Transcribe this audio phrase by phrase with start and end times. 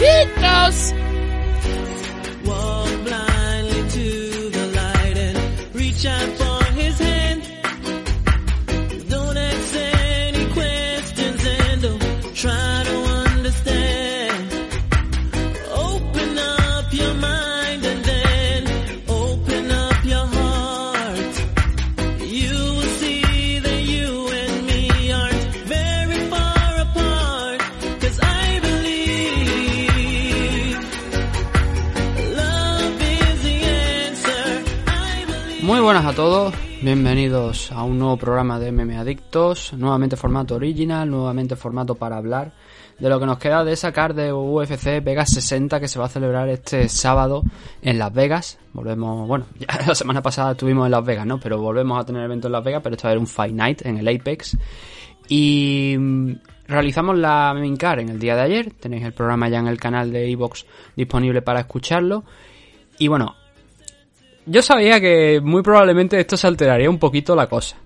[0.00, 0.99] MM Adictos.
[35.90, 41.56] Buenas a todos, bienvenidos a un nuevo programa de MM Adictos, nuevamente formato original, nuevamente
[41.56, 42.52] formato para hablar
[42.96, 46.08] de lo que nos queda de sacar de UFC Vegas 60 que se va a
[46.08, 47.42] celebrar este sábado
[47.82, 48.60] en Las Vegas.
[48.72, 51.40] Volvemos, bueno, ya la semana pasada estuvimos en Las Vegas, ¿no?
[51.40, 53.98] Pero volvemos a tener evento en Las Vegas, pero esta vez un Fight Night en
[53.98, 54.56] el Apex.
[55.26, 56.32] Y mm,
[56.68, 59.80] realizamos la main car en el día de ayer, tenéis el programa ya en el
[59.80, 62.22] canal de Evox disponible para escucharlo.
[62.96, 63.34] Y bueno,
[64.46, 67.76] yo sabía que muy probablemente esto se alteraría un poquito la cosa.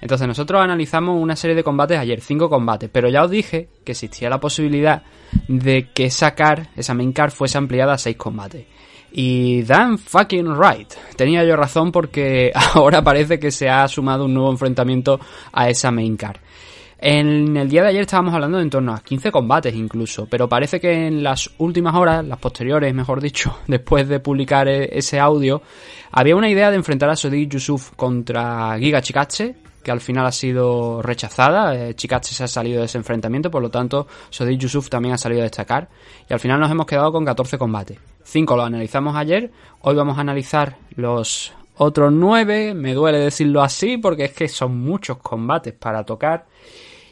[0.00, 3.92] Entonces nosotros analizamos una serie de combates ayer, cinco combates, pero ya os dije que
[3.92, 5.02] existía la posibilidad
[5.46, 8.64] de que esa car, esa main car, fuese ampliada a seis combates.
[9.12, 10.92] Y damn fucking right.
[11.16, 15.20] Tenía yo razón porque ahora parece que se ha sumado un nuevo enfrentamiento
[15.52, 16.40] a esa main car.
[17.02, 20.50] En el día de ayer estábamos hablando de en torno a 15 combates incluso, pero
[20.50, 25.18] parece que en las últimas horas, las posteriores mejor dicho, después de publicar e- ese
[25.18, 25.62] audio,
[26.12, 30.32] había una idea de enfrentar a Sodiq Yusuf contra Giga Chikatse, que al final ha
[30.32, 31.74] sido rechazada.
[31.74, 35.18] Eh, Chikatse se ha salido de ese enfrentamiento, por lo tanto Sodiq Yusuf también ha
[35.18, 35.88] salido a destacar.
[36.28, 37.98] Y al final nos hemos quedado con 14 combates.
[38.24, 39.50] 5 los analizamos ayer,
[39.80, 44.76] hoy vamos a analizar los otros 9, me duele decirlo así porque es que son
[44.78, 46.44] muchos combates para tocar.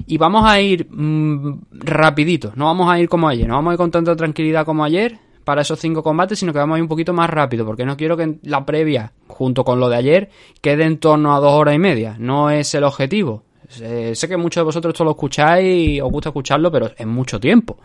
[0.06, 3.74] Y vamos a ir mm, rapidito, no vamos a ir como ayer, no vamos a
[3.74, 6.82] ir con tanta tranquilidad como ayer para esos cinco combates, sino que vamos a ir
[6.82, 10.30] un poquito más rápido, porque no quiero que la previa, junto con lo de ayer,
[10.60, 12.16] quede en torno a dos horas y media.
[12.18, 13.44] No es el objetivo.
[13.66, 17.06] Sé, sé que muchos de vosotros esto lo escucháis y os gusta escucharlo, pero es
[17.06, 17.78] mucho tiempo.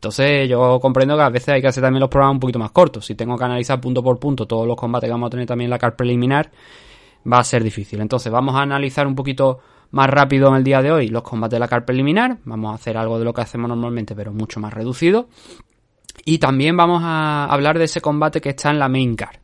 [0.00, 2.70] Entonces yo comprendo que a veces hay que hacer también los programas un poquito más
[2.70, 3.04] cortos.
[3.04, 5.66] Si tengo que analizar punto por punto todos los combates que vamos a tener también
[5.66, 6.50] en la car preliminar,
[7.30, 8.00] va a ser difícil.
[8.00, 9.58] Entonces vamos a analizar un poquito
[9.90, 12.38] más rápido en el día de hoy los combates de la car preliminar.
[12.44, 15.28] Vamos a hacer algo de lo que hacemos normalmente, pero mucho más reducido.
[16.24, 19.40] Y también vamos a hablar de ese combate que está en la main car.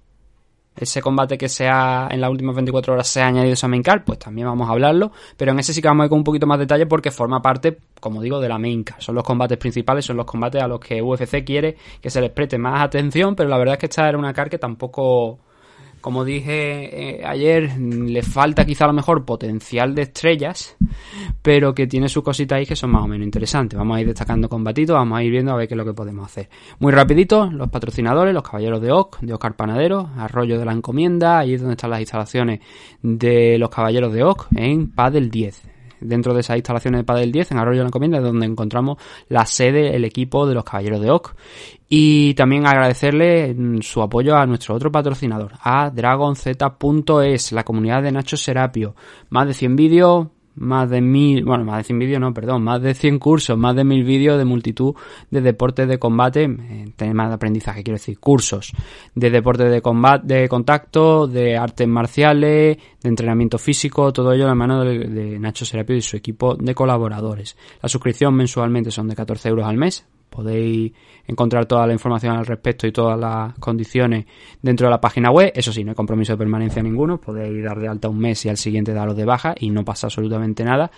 [0.76, 4.04] Ese combate que sea en las últimas 24 horas se ha añadido esa main car,
[4.04, 5.10] pues también vamos a hablarlo.
[5.36, 7.40] Pero en ese sí que vamos a ir con un poquito más detalle porque forma
[7.40, 9.02] parte, como digo, de la main car.
[9.02, 12.30] Son los combates principales, son los combates a los que UFC quiere que se les
[12.30, 13.34] preste más atención.
[13.34, 15.38] Pero la verdad es que esta era una car que tampoco
[16.06, 20.76] como dije eh, ayer, le falta quizá a lo mejor potencial de estrellas,
[21.42, 23.76] pero que tiene sus cositas ahí que son más o menos interesantes.
[23.76, 25.94] Vamos a ir destacando combatitos, vamos a ir viendo a ver qué es lo que
[25.94, 26.48] podemos hacer.
[26.78, 31.40] Muy rapidito, los patrocinadores, los caballeros de OC, de Oscar Panadero, Arroyo de la Encomienda,
[31.40, 32.60] ahí es donde están las instalaciones
[33.02, 37.52] de los caballeros de OC en Padel 10 dentro de esas instalaciones de Padel 10
[37.52, 38.98] en Arroyo de la Encomienda, donde encontramos
[39.28, 41.34] la sede, el equipo de los Caballeros de Oc.
[41.88, 48.12] Y también agradecerle mm, su apoyo a nuestro otro patrocinador, a DragonZ.es, la comunidad de
[48.12, 48.94] Nacho Serapio.
[49.30, 52.82] Más de 100 vídeos, más de mil, bueno, más de 100 vídeos, no, perdón, más
[52.82, 54.94] de 100 cursos, más de mil vídeos de multitud
[55.30, 58.72] de deportes de combate, en temas de aprendizaje, quiero decir, cursos
[59.14, 64.48] de deportes de combate, de contacto, de artes marciales, de entrenamiento físico, todo ello en
[64.48, 67.56] la mano de, de Nacho Serapio y su equipo de colaboradores.
[67.82, 70.92] La suscripción mensualmente son de 14 euros al mes, podéis
[71.26, 74.26] encontrar toda la información al respecto y todas las condiciones
[74.62, 75.52] dentro de la página web.
[75.54, 77.18] Eso sí, no hay compromiso de permanencia ninguno.
[77.18, 80.06] Podéis dar de alta un mes y al siguiente daros de baja y no pasa
[80.06, 80.90] absolutamente nada.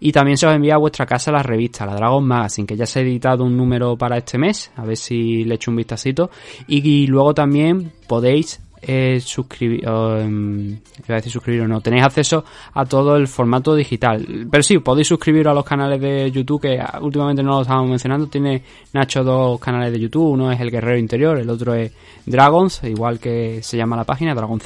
[0.00, 2.86] Y también se os envía a vuestra casa la revista, la Dragon Magazine, que ya
[2.86, 4.70] se ha editado un número para este mes.
[4.76, 6.30] A ver si le echo un vistacito.
[6.66, 11.80] Y, y luego también podéis eh, suscribir, o, em, iba a decir suscribir o no,
[11.80, 12.44] tenéis acceso
[12.74, 14.48] a todo el formato digital.
[14.50, 18.26] Pero sí, podéis suscribiros a los canales de YouTube que últimamente no lo estábamos mencionando.
[18.26, 18.62] Tiene
[18.92, 21.92] Nacho dos canales de YouTube, uno es El Guerrero Interior, el otro es
[22.24, 24.60] Dragons, igual que se llama la página, Dragon.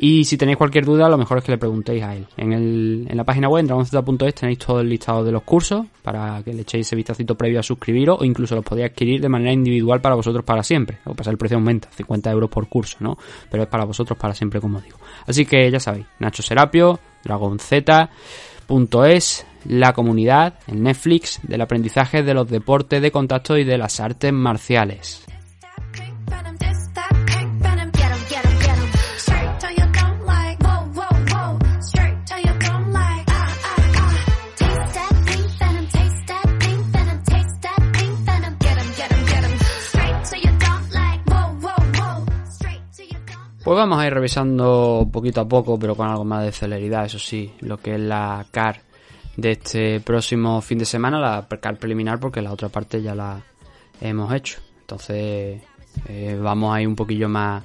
[0.00, 2.24] Y si tenéis cualquier duda, lo mejor es que le preguntéis a él.
[2.36, 6.40] En, el, en la página web, dragonz.es, tenéis todo el listado de los cursos para
[6.44, 9.52] que le echéis ese vistacito previo a suscribiros o incluso los podéis adquirir de manera
[9.52, 10.98] individual para vosotros para siempre.
[11.04, 13.18] Lo que pasa el precio aumenta, 50 euros por curso, ¿no?
[13.50, 14.98] Pero es para vosotros para siempre, como digo.
[15.26, 22.48] Así que ya sabéis, Nacho Serapio, dragonz.es, la comunidad, el Netflix del aprendizaje de los
[22.48, 25.24] deportes de contacto y de las artes marciales.
[43.78, 47.52] Vamos a ir revisando poquito a poco, pero con algo más de celeridad, eso sí,
[47.60, 48.80] lo que es la CAR
[49.36, 53.40] de este próximo fin de semana, la CAR preliminar, porque la otra parte ya la
[54.00, 54.60] hemos hecho.
[54.80, 55.62] Entonces,
[56.08, 57.62] eh, vamos a ir un poquillo más,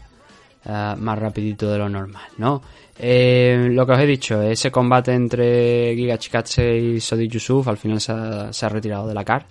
[0.65, 2.61] eh, más rapidito de lo normal, ¿no?
[2.97, 7.77] Eh, lo que os he dicho, ese combate entre Giga Chikatse y Sodi Yusuf al
[7.77, 9.45] final se ha retirado de la CAR.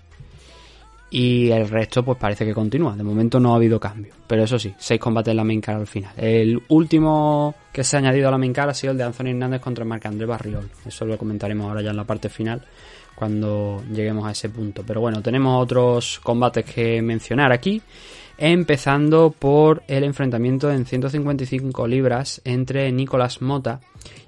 [1.15, 2.97] Y el resto, pues parece que continúa.
[2.97, 4.15] De momento no ha habido cambio.
[4.27, 6.11] Pero eso sí, seis combates en la main card al final.
[6.17, 9.27] El último que se ha añadido a la main card ha sido el de Anthony
[9.27, 10.71] Hernández contra Marc André Barriol.
[10.87, 12.63] Eso lo comentaremos ahora ya en la parte final,
[13.15, 14.85] cuando lleguemos a ese punto.
[14.87, 17.83] Pero bueno, tenemos otros combates que mencionar aquí.
[18.39, 23.81] Empezando por el enfrentamiento en 155 libras entre Nicolás Mota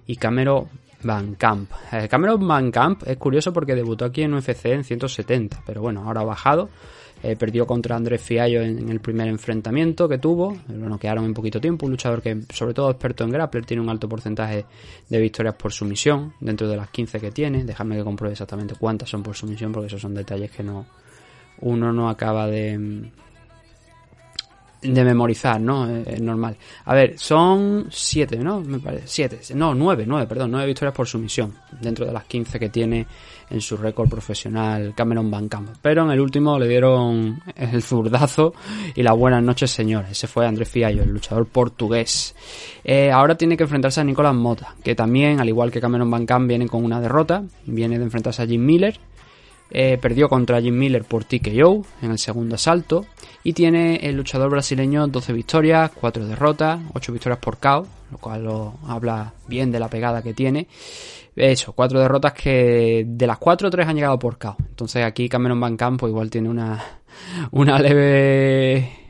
[0.07, 0.69] y Camero
[1.05, 1.71] Van Camp.
[1.93, 6.05] Eh, Cameron Van Camp es curioso porque debutó aquí en UFC en 170, pero bueno,
[6.05, 6.69] ahora ha bajado.
[7.23, 10.57] Eh, perdió contra Andrés Fiallo en, el primer enfrentamiento que tuvo.
[10.69, 11.87] Lo noquearon en poquito tiempo.
[11.87, 14.67] Un luchador que, sobre todo experto en grappler, tiene un alto porcentaje
[15.09, 17.65] de victorias por sumisión, dentro de las 15 que tiene.
[17.65, 20.85] Dejadme que compruebe exactamente cuántas son por sumisión, porque esos son detalles que no
[21.61, 23.11] uno no acaba de,
[24.85, 25.89] de memorizar, ¿no?
[25.89, 26.57] Eh, Es normal.
[26.85, 28.61] A ver, son siete, ¿no?
[28.61, 29.05] Me parece.
[29.07, 29.41] Siete.
[29.55, 30.51] No, nueve, nueve, perdón.
[30.51, 31.55] Nueve victorias por sumisión.
[31.81, 33.07] Dentro de las 15 que tiene
[33.51, 35.71] en su récord profesional Cameron Van Camp.
[35.83, 38.55] Pero en el último le dieron el zurdazo
[38.95, 40.13] y las buenas noches, señores.
[40.13, 42.35] Ese fue Andrés Fiallo, el luchador portugués.
[42.85, 46.27] Eh, ahora tiene que enfrentarse a Nicolás Mota, que también, al igual que Cameron Van
[46.27, 47.43] Camp, viene con una derrota.
[47.67, 48.99] Viene de enfrentarse a Jim Miller.
[49.71, 53.07] Eh, perdió contra Jim Miller por TKO en el segundo asalto.
[53.43, 58.45] Y tiene el luchador brasileño 12 victorias, 4 derrotas, 8 victorias por KO, lo cual
[58.45, 60.69] lo habla bien de la pegada que tiene.
[61.37, 64.57] Eso, 4 derrotas que de las 4, 3 han llegado por KO.
[64.71, 66.83] Entonces aquí Cameron Van Camp pues, igual tiene una,
[67.51, 69.04] una leve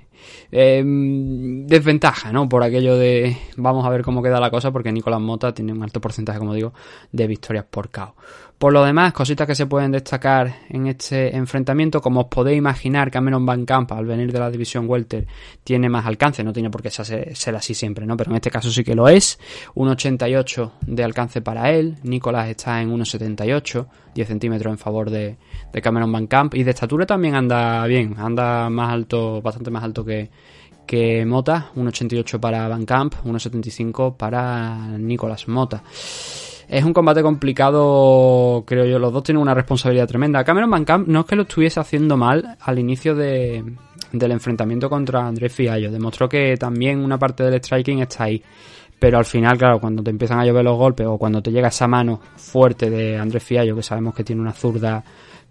[0.57, 2.49] eh, desventaja, ¿no?
[2.49, 5.83] Por aquello de vamos a ver cómo queda la cosa porque Nicolás Mota tiene un
[5.83, 6.73] alto porcentaje, como digo,
[7.11, 8.15] de victorias por KO.
[8.57, 13.11] Por lo demás, cositas que se pueden destacar en este enfrentamiento, como os podéis imaginar,
[13.11, 15.27] Cameron Van Camp, al venir de la división Welter,
[15.65, 18.17] tiene más alcance, no tiene por qué ser así siempre, ¿no?
[18.17, 19.41] Pero en este caso sí que lo es.
[19.75, 25.37] 1,88 de alcance para él, Nicolás está en 1,78, 10 centímetros en favor de,
[25.75, 29.83] de Cameron Van Camp, y de estatura también anda bien, anda más alto, bastante más
[29.83, 30.31] alto que,
[30.87, 35.83] que Mota, 1,88 para Van Camp, 1,75 para Nicolás Mota.
[36.69, 38.99] Es un combate complicado, creo yo.
[39.01, 40.45] Los dos tienen una responsabilidad tremenda.
[40.45, 43.65] Cameron Van Camp no es que lo estuviese haciendo mal al inicio de,
[44.13, 45.91] del enfrentamiento contra Andrés Fiallo.
[45.91, 48.43] Demostró que también una parte del striking está ahí.
[48.99, 51.69] Pero al final, claro, cuando te empiezan a llover los golpes o cuando te llega
[51.69, 55.05] esa mano fuerte de Andrés Fiallo, que sabemos que tiene una zurda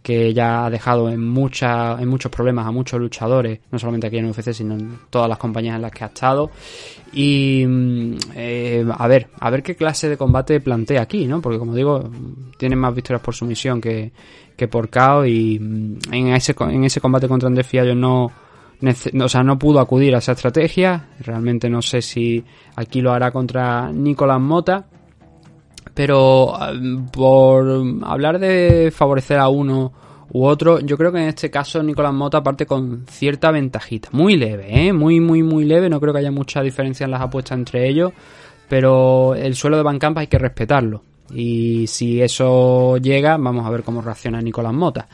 [0.03, 4.17] que ya ha dejado en, mucha, en muchos problemas a muchos luchadores, no solamente aquí
[4.17, 6.51] en UFC, sino en todas las compañías en las que ha estado.
[7.13, 11.41] Y mm, eh, a ver, a ver qué clase de combate plantea aquí, ¿no?
[11.41, 12.11] Porque como digo,
[12.57, 14.11] tiene más victorias por sumisión que,
[14.57, 18.29] que por KO y mm, en ese, en ese combate contra Andrés Fiallo no,
[19.21, 21.07] o sea, no pudo acudir a esa estrategia.
[21.21, 22.43] Realmente no sé si
[22.75, 24.85] aquí lo hará contra Nicolás Mota.
[25.93, 26.53] Pero
[27.11, 29.93] por hablar de favorecer a uno
[30.31, 34.09] u otro, yo creo que en este caso Nicolás Mota parte con cierta ventajita.
[34.11, 34.93] Muy leve, ¿eh?
[34.93, 35.89] Muy, muy, muy leve.
[35.89, 38.11] No creo que haya mucha diferencia en las apuestas entre ellos.
[38.67, 41.03] Pero el suelo de Van Camp hay que respetarlo.
[41.33, 45.07] Y si eso llega, vamos a ver cómo reacciona Nicolás Mota.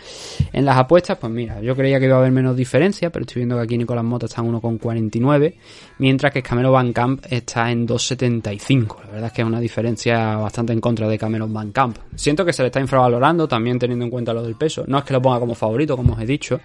[0.51, 3.41] En las apuestas, pues mira, yo creía que iba a haber menos diferencia, pero estoy
[3.41, 5.55] viendo que aquí Nicolás Mota está en 1,49,
[5.99, 8.97] mientras que Cameron Van Camp está en 2,75.
[9.05, 11.97] La verdad es que es una diferencia bastante en contra de Cameron Van Camp.
[12.15, 14.83] Siento que se le está infravalorando, también teniendo en cuenta lo del peso.
[14.87, 16.59] No es que lo ponga como favorito, como os he dicho,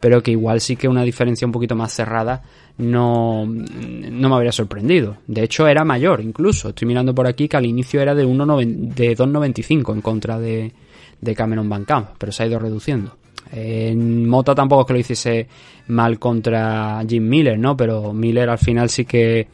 [0.00, 2.42] pero que igual sí que una diferencia un poquito más cerrada
[2.78, 5.16] no, no me habría sorprendido.
[5.26, 6.70] De hecho, era mayor incluso.
[6.70, 10.72] Estoy mirando por aquí que al inicio era de 1,9 de 2,95 en contra de,
[11.20, 13.16] de Cameron Camp, pero se ha ido reduciendo.
[13.52, 15.48] En Mota tampoco es que lo hiciese
[15.88, 17.76] mal contra Jim Miller, ¿no?
[17.76, 19.48] Pero Miller al final sí que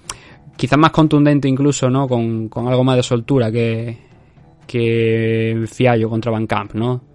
[0.56, 2.08] quizás más contundente incluso, ¿no?
[2.08, 3.98] Con, con algo más de soltura que,
[4.66, 7.11] que Fiallo contra Van Camp, ¿no?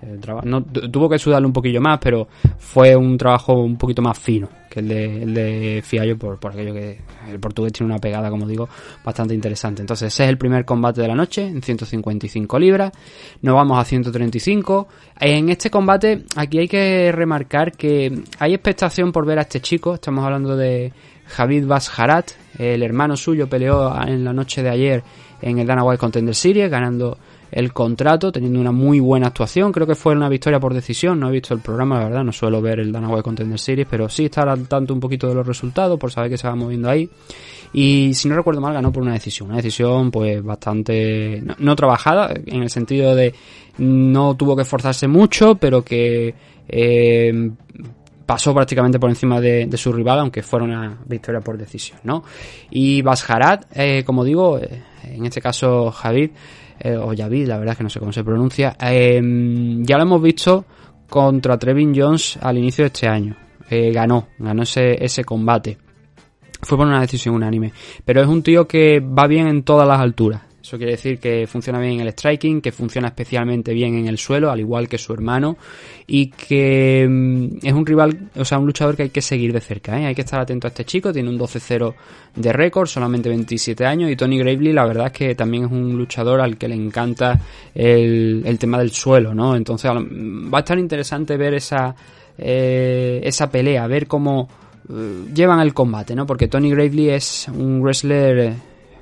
[0.00, 2.28] El no, tu- tuvo que sudarle un poquillo más, pero
[2.58, 6.52] fue un trabajo un poquito más fino que el de, el de Fiallo, por, por
[6.52, 6.98] aquello que
[7.30, 8.68] el portugués tiene una pegada, como digo,
[9.04, 9.80] bastante interesante.
[9.82, 12.92] Entonces, ese es el primer combate de la noche, en 155 libras.
[13.42, 14.88] Nos vamos a 135.
[15.20, 19.94] En este combate, aquí hay que remarcar que hay expectación por ver a este chico.
[19.94, 20.92] Estamos hablando de
[21.26, 25.02] Javid Basharat, el hermano suyo peleó en la noche de ayer
[25.40, 27.18] en el Dana White Contender Series, ganando
[27.50, 29.72] el contrato, teniendo una muy buena actuación.
[29.72, 31.20] Creo que fue una victoria por decisión.
[31.20, 33.86] No he visto el programa, la verdad, no suelo ver el Dana White Contender Series,
[33.90, 36.54] pero sí estar al tanto un poquito de los resultados por saber que se va
[36.54, 37.08] moviendo ahí.
[37.72, 39.48] Y si no recuerdo mal, ganó por una decisión.
[39.48, 41.42] Una decisión, pues, bastante.
[41.58, 43.34] No, trabajada, en el sentido de
[43.78, 46.34] no tuvo que esforzarse mucho, pero que.
[46.68, 47.50] eh,
[48.28, 52.24] pasó prácticamente por encima de, de su rival, aunque fuera una victoria por decisión, ¿no?
[52.68, 56.32] Y Basharat, eh, como digo, eh, en este caso Javid,
[56.80, 59.20] eh, o Javid, la verdad es que no sé cómo se pronuncia, eh,
[59.80, 60.64] ya lo hemos visto
[61.08, 63.36] contra Trevin Jones al inicio de este año.
[63.70, 65.78] Eh, ganó, ganó ese, ese combate.
[66.62, 67.72] Fue por una decisión unánime.
[68.04, 70.42] Pero es un tío que va bien en todas las alturas.
[70.68, 74.18] Eso quiere decir que funciona bien en el striking, que funciona especialmente bien en el
[74.18, 75.56] suelo, al igual que su hermano,
[76.06, 79.60] y que mm, es un rival, o sea, un luchador que hay que seguir de
[79.62, 79.98] cerca.
[79.98, 80.04] ¿eh?
[80.04, 81.94] Hay que estar atento a este chico, tiene un 12-0
[82.36, 85.96] de récord, solamente 27 años, y Tony Gravely, la verdad es que también es un
[85.96, 87.40] luchador al que le encanta
[87.74, 89.56] el, el tema del suelo, ¿no?
[89.56, 90.04] Entonces lo-
[90.50, 91.96] va a estar interesante ver esa,
[92.36, 94.48] eh, esa pelea, ver cómo
[94.90, 96.26] eh, llevan el combate, ¿no?
[96.26, 98.54] Porque Tony Gravely es un wrestler eh,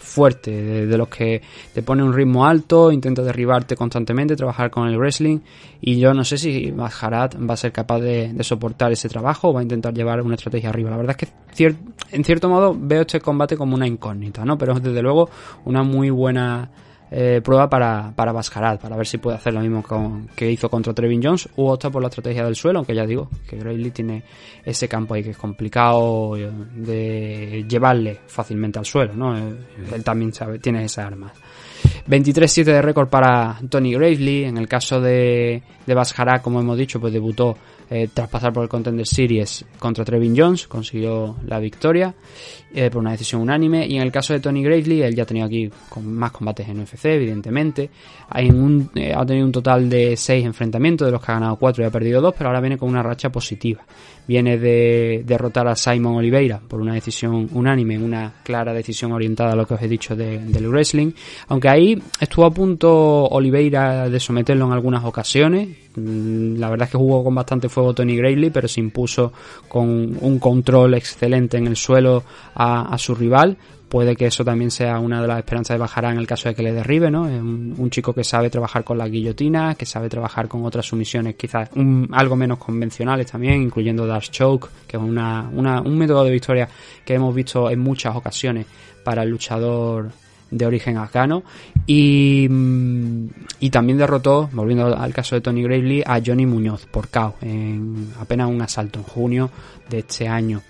[0.06, 1.42] fuerte, de, los que
[1.74, 5.40] te pone un ritmo alto, intenta derribarte constantemente, trabajar con el wrestling
[5.80, 9.52] y yo no sé si Maharat va a ser capaz de, soportar ese trabajo o
[9.52, 10.90] va a intentar llevar una estrategia arriba.
[10.90, 11.76] La verdad es que
[12.12, 14.56] en cierto modo veo este combate como una incógnita, ¿no?
[14.56, 15.28] Pero es desde luego
[15.64, 16.70] una muy buena
[17.10, 20.68] eh, prueba para, para Bascarat, para ver si puede hacer lo mismo con- que hizo
[20.68, 23.90] contra Trevin Jones u opta por la estrategia del suelo, aunque ya digo que Grayley
[23.92, 24.22] tiene
[24.64, 29.36] ese campo ahí que es complicado de llevarle fácilmente al suelo, ¿no?
[29.36, 29.54] Eh,
[29.94, 31.32] Él también sabe, tiene esas armas.
[32.08, 34.44] 23-7 de récord para Tony Gravely.
[34.44, 37.56] En el caso de, de Basharat, como hemos dicho, pues debutó
[37.88, 42.14] eh, tras pasar por el Contender Series contra Trevin Jones, consiguió la victoria
[42.74, 43.86] eh, por una decisión unánime.
[43.86, 46.68] Y en el caso de Tony Gravely, él ya ha tenido aquí con más combates
[46.68, 47.90] en UFC, evidentemente.
[48.28, 51.56] Hay un, eh, ha tenido un total de 6 enfrentamientos, de los que ha ganado
[51.56, 53.84] 4 y ha perdido 2, pero ahora viene con una racha positiva.
[54.28, 59.56] Viene de derrotar a Simon Oliveira por una decisión unánime, una clara decisión orientada a
[59.56, 61.12] lo que os he dicho de- del wrestling.
[61.48, 65.68] Aunque ahí estuvo a punto Oliveira de someterlo en algunas ocasiones.
[65.94, 69.32] Mm, La verdad es que jugó con bastante fuego Tony Gravely, pero se impuso
[69.68, 72.22] con un control excelente en el suelo
[72.54, 73.56] a, a su rival.
[73.88, 76.56] Puede que eso también sea una de las esperanzas de Bajará en el caso de
[76.56, 77.28] que le derribe, ¿no?
[77.28, 81.36] Es un, chico que sabe trabajar con la guillotina, que sabe trabajar con otras sumisiones
[81.36, 86.32] quizás un- algo menos convencionales también, incluyendo Dark Choke, que es una- un método de
[86.32, 86.68] victoria
[87.04, 88.66] que hemos visto en muchas ocasiones
[89.04, 90.10] para el luchador
[90.50, 91.42] de origen afgano
[91.86, 93.26] y, mm,
[93.60, 98.10] y también derrotó, volviendo al caso de Tony Gravely, a Johnny Muñoz por KO en
[98.20, 99.50] apenas un asalto en junio
[99.88, 100.60] de este año.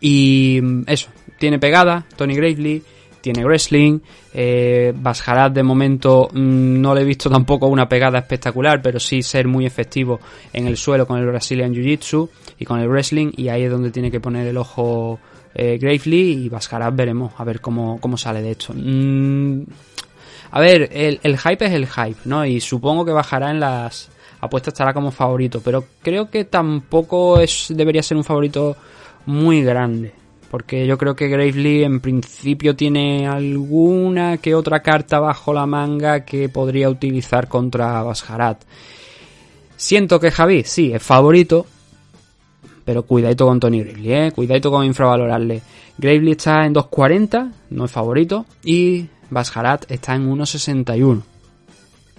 [0.00, 2.82] Y mm, eso, tiene pegada Tony Gravely,
[3.20, 4.00] tiene wrestling,
[4.32, 4.94] eh,
[5.52, 9.66] de momento mm, no le he visto tampoco una pegada espectacular, pero sí ser muy
[9.66, 10.20] efectivo
[10.52, 12.28] en el suelo con el Brazilian Jiu-Jitsu
[12.58, 15.18] y con el wrestling y ahí es donde tiene que poner el ojo
[15.54, 18.72] eh, Gravely y Basharat veremos a ver cómo, cómo sale de esto.
[18.74, 19.62] Mm,
[20.50, 22.46] a ver, el, el hype es el hype, ¿no?
[22.46, 27.66] Y supongo que bajará en las apuestas, estará como favorito, pero creo que tampoco es
[27.70, 28.76] debería ser un favorito
[29.26, 30.17] muy grande.
[30.50, 36.24] Porque yo creo que Gravely en principio tiene alguna que otra carta bajo la manga
[36.24, 38.64] que podría utilizar contra Basharat.
[39.76, 41.66] Siento que Javi, sí, es favorito,
[42.84, 44.32] pero cuidadito con Tony Gravely, ¿eh?
[44.34, 45.60] Cuidadito con infravalorarle.
[45.98, 51.22] Gravely está en 2.40, no es favorito, y Basharat está en 1.61.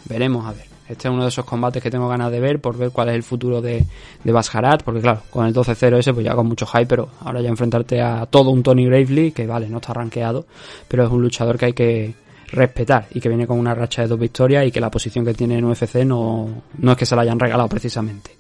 [0.05, 0.68] Veremos, a ver.
[0.89, 3.15] Este es uno de esos combates que tengo ganas de ver por ver cuál es
[3.15, 3.85] el futuro de,
[4.23, 7.41] de Basharat, porque claro, con el 12-0 ese pues ya con mucho hype, pero ahora
[7.41, 10.47] ya enfrentarte a todo un Tony Gravely, que vale, no está rankeado,
[10.87, 12.15] pero es un luchador que hay que
[12.51, 15.35] respetar y que viene con una racha de dos victorias y que la posición que
[15.35, 18.31] tiene en UFC no, no es que se la hayan regalado precisamente.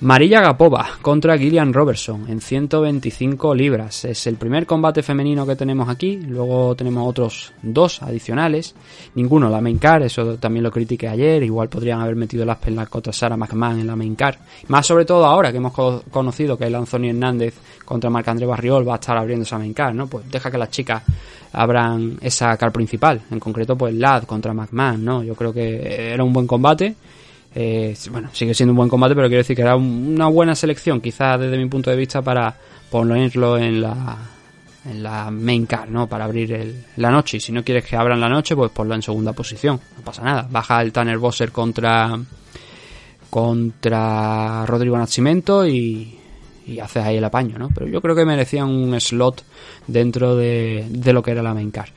[0.00, 4.04] Marilla Gapova contra Gillian Robertson en 125 libras.
[4.04, 6.16] Es el primer combate femenino que tenemos aquí.
[6.18, 8.76] Luego tenemos otros dos adicionales.
[9.16, 11.42] Ninguno la main card, eso también lo critiqué ayer.
[11.42, 14.36] Igual podrían haber metido las pelas contra Sarah McMahon en la main card.
[14.68, 18.46] Más sobre todo ahora que hemos co- conocido que el Anthony Hernández contra Marc André
[18.46, 20.06] Barriol va a estar abriendo esa main card, ¿no?
[20.06, 21.02] Pues deja que las chicas
[21.52, 23.20] abran esa card principal.
[23.32, 25.24] En concreto, pues Lad contra McMahon, ¿no?
[25.24, 26.94] Yo creo que era un buen combate.
[27.54, 30.54] Eh, bueno, sigue siendo un buen combate, pero quiero decir que era un- una buena
[30.54, 32.54] selección, quizás desde mi punto de vista, para
[32.90, 34.16] ponerlo en la,
[34.84, 36.06] en la main card, ¿no?
[36.06, 37.38] Para abrir el- la noche.
[37.38, 39.80] Y si no quieres que abran la noche, pues ponlo en segunda posición.
[39.96, 40.46] No pasa nada.
[40.50, 42.18] Baja el Tanner Bosser contra
[43.30, 46.18] contra Rodrigo Nascimento y,
[46.68, 47.70] y haces ahí el apaño, ¿no?
[47.74, 49.42] Pero yo creo que merecían un slot
[49.86, 51.88] dentro de, de lo que era la main card.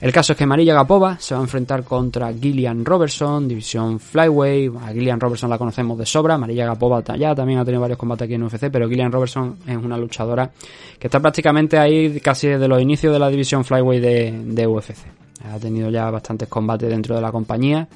[0.00, 4.70] El caso es que Marilla Gapova se va a enfrentar contra Gillian Robertson, división Flyway.
[4.82, 6.38] A Gillian Robertson la conocemos de sobra.
[6.38, 9.76] Marilla Gapova ya también ha tenido varios combates aquí en UFC, pero Gillian Robertson es
[9.76, 10.50] una luchadora
[10.98, 15.04] que está prácticamente ahí casi desde los inicios de la división Flyway de, de UFC.
[15.52, 17.86] Ha tenido ya bastantes combates dentro de la compañía.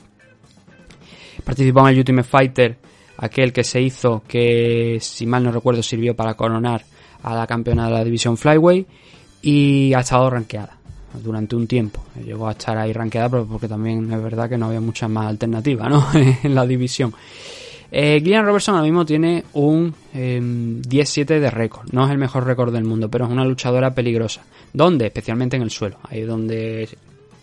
[1.45, 2.79] Participó en el Ultimate Fighter,
[3.19, 6.85] aquel que se hizo que, si mal no recuerdo, sirvió para coronar
[7.23, 8.87] a la campeona de la división Flyway
[9.43, 10.79] y ha estado rankeada
[11.23, 12.05] durante un tiempo.
[12.25, 15.27] Llegó a estar ahí rankeada pero porque también es verdad que no había muchas más
[15.27, 16.07] alternativas ¿no?
[16.43, 17.13] en la división.
[17.91, 21.89] Eh, Gillian Robertson ahora mismo tiene un eh, 10-7 de récord.
[21.91, 24.43] No es el mejor récord del mundo, pero es una luchadora peligrosa.
[24.73, 25.07] ¿Dónde?
[25.07, 25.99] Especialmente en el suelo.
[26.09, 26.89] Ahí es donde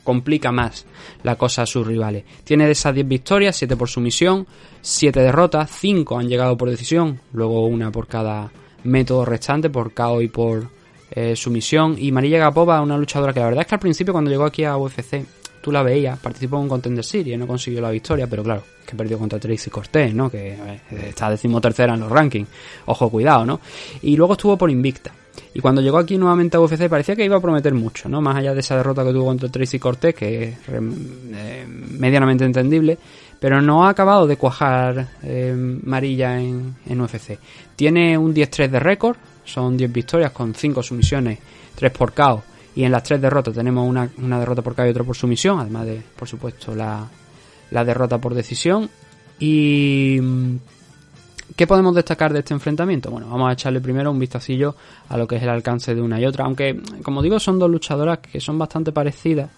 [0.04, 0.86] complica más
[1.24, 2.24] la cosa a sus rivales.
[2.44, 4.46] Tiene de esas 10 victorias, 7 por sumisión,
[4.88, 8.52] 7 derrotas, 5 han llegado por decisión, luego una por cada
[8.84, 10.70] método restante, por KO y por
[11.10, 11.96] eh, sumisión.
[11.98, 14.64] Y María Gapova, una luchadora que la verdad es que al principio cuando llegó aquí
[14.64, 15.26] a UFC,
[15.60, 18.96] tú la veías, participó en un Contender Series, no consiguió la victoria, pero claro, que
[18.96, 20.30] perdió contra Tracy Cortés, ¿no?
[20.30, 22.48] Que eh, está decimotercera en los rankings.
[22.86, 23.60] Ojo, cuidado, ¿no?
[24.04, 25.12] Y luego estuvo por Invicta.
[25.56, 28.22] Y cuando llegó aquí nuevamente a UFC parecía que iba a prometer mucho, ¿no?
[28.22, 32.98] Más allá de esa derrota que tuvo contra Tracy Cortés, que es eh, medianamente entendible,
[33.46, 37.38] pero no ha acabado de cuajar eh, Marilla en, en UFC.
[37.76, 41.38] Tiene un 10-3 de récord, son 10 victorias con 5 sumisiones,
[41.76, 42.42] 3 por KO.
[42.76, 45.60] Y en las 3 derrotas tenemos una, una derrota por KO y otra por sumisión,
[45.60, 47.08] además de, por supuesto, la,
[47.70, 48.90] la derrota por decisión.
[49.38, 50.20] Y
[51.56, 53.12] ¿Qué podemos destacar de este enfrentamiento?
[53.12, 54.76] Bueno, vamos a echarle primero un vistacillo
[55.08, 57.70] a lo que es el alcance de una y otra, aunque, como digo, son dos
[57.70, 59.52] luchadoras que son bastante parecidas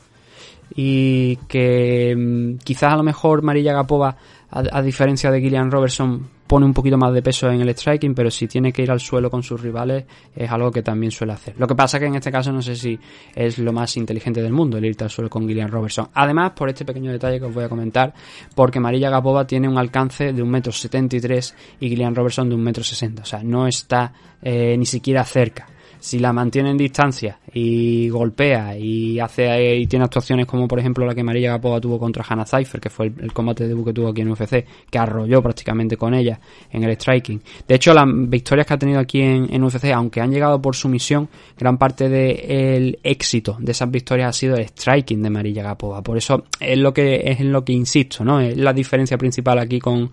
[0.75, 4.15] y que mm, quizás a lo mejor Marilla Gapova,
[4.49, 8.31] a, diferencia de Gillian Robertson, pone un poquito más de peso en el striking, pero
[8.31, 11.55] si tiene que ir al suelo con sus rivales es algo que también suele hacer.
[11.57, 12.97] Lo que pasa que en este caso no sé si
[13.35, 16.07] es lo más inteligente del mundo el irte al suelo con Gillian Robertson.
[16.13, 18.13] Además, por este pequeño detalle que os voy a comentar,
[18.55, 23.21] porque Marilla Gapova tiene un alcance de 1,73m y Gillian Robertson de 1,60m.
[23.21, 25.67] O sea, no está eh, ni siquiera cerca
[26.07, 31.05] si la mantiene en distancia y golpea y hace y tiene actuaciones como por ejemplo
[31.05, 33.87] la que María Gapova tuvo contra Hannah Cypher, que fue el, el combate de debut
[33.87, 36.39] que tuvo aquí en UFC, que arrolló prácticamente con ella
[36.71, 37.41] en el striking.
[37.67, 40.77] De hecho, las victorias que ha tenido aquí en, en UFC, aunque han llegado por
[40.77, 46.01] sumisión, gran parte del éxito de esas victorias ha sido el striking de María Gapova.
[46.01, 48.39] Por eso es lo que es en lo que insisto, ¿no?
[48.39, 50.09] Es la diferencia principal aquí con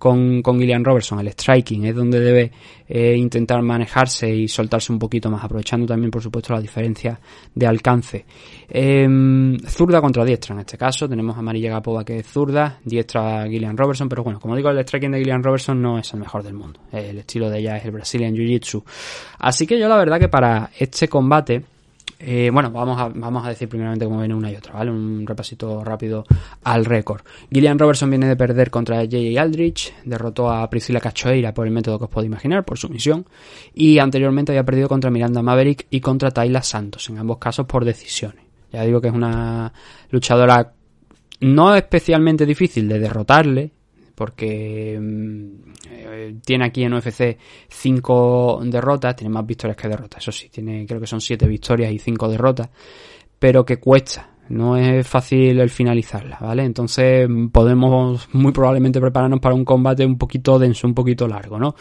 [0.00, 2.50] con, con Gillian Robertson, el striking, es donde debe
[2.88, 7.20] eh, intentar manejarse y soltarse un poquito más, aprovechando también, por supuesto, la diferencia
[7.54, 8.24] de alcance.
[8.68, 9.06] Eh,
[9.68, 13.76] zurda contra diestra, en este caso, tenemos a María Gapova que es zurda, diestra Gillian
[13.76, 16.54] Robertson, pero bueno, como digo, el striking de Gillian Robertson no es el mejor del
[16.54, 18.82] mundo, el estilo de ella es el Brazilian Jiu-Jitsu.
[19.38, 21.62] Así que yo la verdad que para este combate,
[22.22, 24.90] eh, bueno, vamos a, vamos a decir primeramente cómo viene una y otra, ¿vale?
[24.90, 26.26] Un repasito rápido
[26.64, 27.22] al récord.
[27.50, 29.40] Gillian Robertson viene de perder contra J.J.
[29.40, 33.24] Aldrich, derrotó a Priscila Cachoeira por el método que os podéis imaginar, por sumisión,
[33.74, 37.86] y anteriormente había perdido contra Miranda Maverick y contra Tayla Santos, en ambos casos por
[37.86, 38.44] decisiones.
[38.70, 39.72] Ya digo que es una
[40.10, 40.74] luchadora
[41.40, 43.72] no especialmente difícil de derrotarle,
[44.14, 44.98] porque
[45.90, 50.86] eh, tiene aquí en UFC 5 derrotas, tiene más victorias que derrotas, eso sí, tiene
[50.86, 52.70] creo que son 7 victorias y 5 derrotas,
[53.38, 56.64] pero que cuesta, no es fácil el finalizarla, ¿vale?
[56.64, 61.76] Entonces podemos muy probablemente prepararnos para un combate un poquito denso, un poquito largo, ¿no?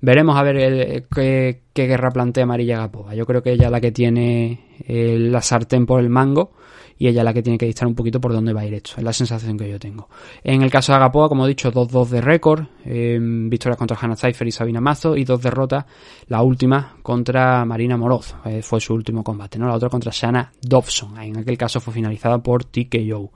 [0.00, 3.14] Veremos a ver el, qué, guerra plantea Marilla Gapova.
[3.14, 6.52] Yo creo que ella es la que tiene el, la sartén por el mango
[7.00, 8.74] y ella es la que tiene que dictar un poquito por dónde va a ir
[8.74, 8.92] esto.
[8.98, 10.10] Es la sensación que yo tengo.
[10.44, 14.16] En el caso de Agapoa, como he dicho, 2-2 de récord, eh, victorias contra Hannah
[14.16, 15.86] Cypher y Sabina Mazo, y dos derrotas,
[16.28, 19.66] la última contra Marina Moroz, eh, fue su último combate, ¿no?
[19.66, 23.32] La otra contra Shanna Dobson, en aquel caso fue finalizada por TKO.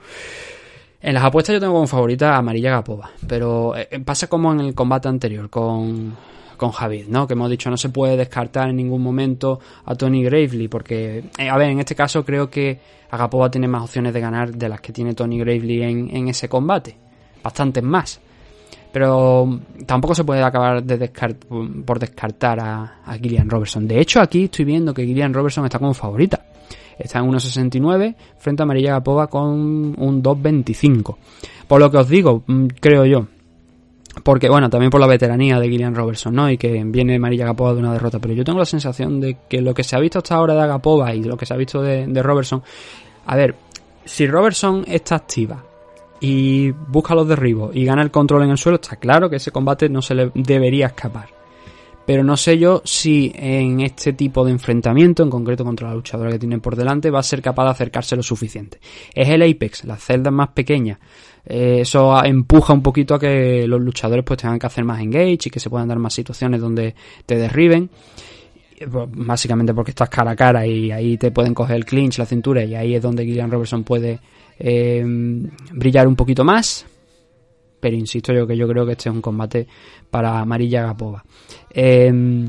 [1.00, 4.60] En las apuestas yo tengo como favorita a Amarilla Gapova, pero eh, pasa como en
[4.60, 6.14] el combate anterior con,
[6.56, 7.26] con Javid, ¿no?
[7.26, 11.48] Que hemos dicho no se puede descartar en ningún momento a Tony Gravely, porque, eh,
[11.48, 12.78] a ver, en este caso creo que
[13.10, 16.96] Agapova tiene más opciones de ganar de las que tiene Tony Gravely en, ese combate,
[17.42, 18.20] bastantes más.
[18.92, 21.10] Pero tampoco se puede acabar de
[21.84, 23.88] por descartar a, Gillian Robertson.
[23.88, 26.44] De hecho, aquí estoy viendo que Gillian Robertson está como favorita.
[26.96, 29.50] Está en 1.69 frente a María Gapova con
[29.98, 31.16] un 2.25.
[31.66, 33.26] Por lo que os digo, mm, creo yo.
[34.22, 36.50] Porque, bueno, también por la veteranía de Gillian Robertson, ¿no?
[36.50, 38.18] Y que viene María Gapova de una derrota.
[38.20, 40.62] Pero yo tengo la sensación de que lo que se ha visto hasta ahora de
[40.62, 42.62] Agapova y lo que se ha visto de, de Robertson.
[43.26, 43.56] A ver,
[44.04, 45.64] si Robertson está activa
[46.20, 49.50] y busca los derribos y gana el control en el suelo, está claro que ese
[49.50, 51.28] combate no se le debería escapar.
[52.06, 56.30] Pero no sé yo si en este tipo de enfrentamiento, en concreto contra la luchadora
[56.30, 58.78] que tiene por delante, va a ser capaz de acercarse lo suficiente.
[59.14, 60.98] Es el Apex, las celdas más pequeñas.
[61.46, 65.46] Eh, eso empuja un poquito a que los luchadores pues tengan que hacer más engage
[65.46, 66.94] y que se puedan dar más situaciones donde
[67.26, 67.90] te derriben.
[68.76, 72.18] Eh, pues, Básicamente porque estás cara a cara y ahí te pueden coger el clinch,
[72.18, 74.20] la cintura y ahí es donde Gillian Robertson puede
[74.58, 75.02] eh,
[75.72, 76.86] brillar un poquito más.
[77.80, 79.66] Pero insisto yo que yo creo que este es un combate
[80.10, 81.22] para Amarilla Gapova.
[81.70, 82.48] Eh,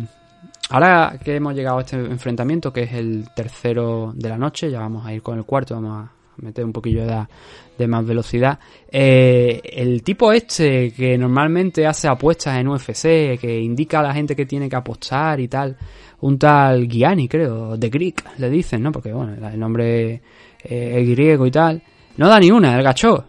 [0.69, 4.79] ahora que hemos llegado a este enfrentamiento, que es el tercero de la noche, ya
[4.79, 8.59] vamos a ir con el cuarto, vamos a meter un poquillo de, más velocidad.
[8.91, 14.35] Eh, el tipo este que normalmente hace apuestas en UFC, que indica a la gente
[14.35, 15.77] que tiene que apostar y tal,
[16.21, 18.91] un tal Gianni, creo, de Greek, le dicen, ¿no?
[18.91, 20.21] Porque bueno, el nombre
[20.63, 21.81] eh, es griego y tal.
[22.17, 23.25] No da ni una, el gacho.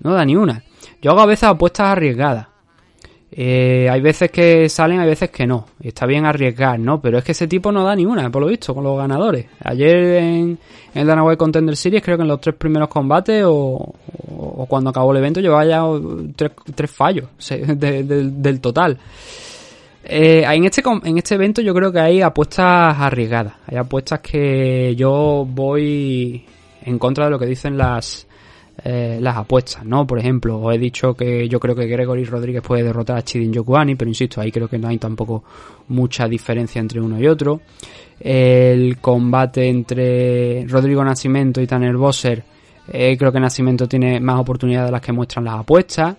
[0.00, 0.62] No da ni una.
[1.00, 2.49] Yo hago a veces apuestas arriesgadas.
[3.32, 5.66] Eh, hay veces que salen, hay veces que no.
[5.80, 7.00] Está bien arriesgar, ¿no?
[7.00, 9.46] Pero es que ese tipo no da ni una, por lo visto, con los ganadores.
[9.62, 10.58] Ayer en,
[10.94, 13.94] en el Dana White Contender Series, creo que en los tres primeros combates o,
[14.68, 15.82] cuando acabó el evento, llevaba ya
[16.74, 18.98] tres, fallos del total.
[20.02, 23.54] Eh, en, este, en este evento yo creo que hay apuestas arriesgadas.
[23.66, 26.44] Hay apuestas que yo voy
[26.82, 28.26] en contra de lo que dicen las,
[28.82, 30.06] eh, las apuestas, ¿no?
[30.06, 33.52] Por ejemplo, os he dicho que yo creo que Gregory Rodríguez puede derrotar a Chidin
[33.52, 35.44] Yokuani, pero insisto, ahí creo que no hay tampoco
[35.88, 37.60] mucha diferencia entre uno y otro.
[38.18, 42.42] El combate entre Rodrigo Nascimento y Tanner Bosser,
[42.88, 46.16] eh, creo que Nascimento tiene más oportunidades de las que muestran las apuestas.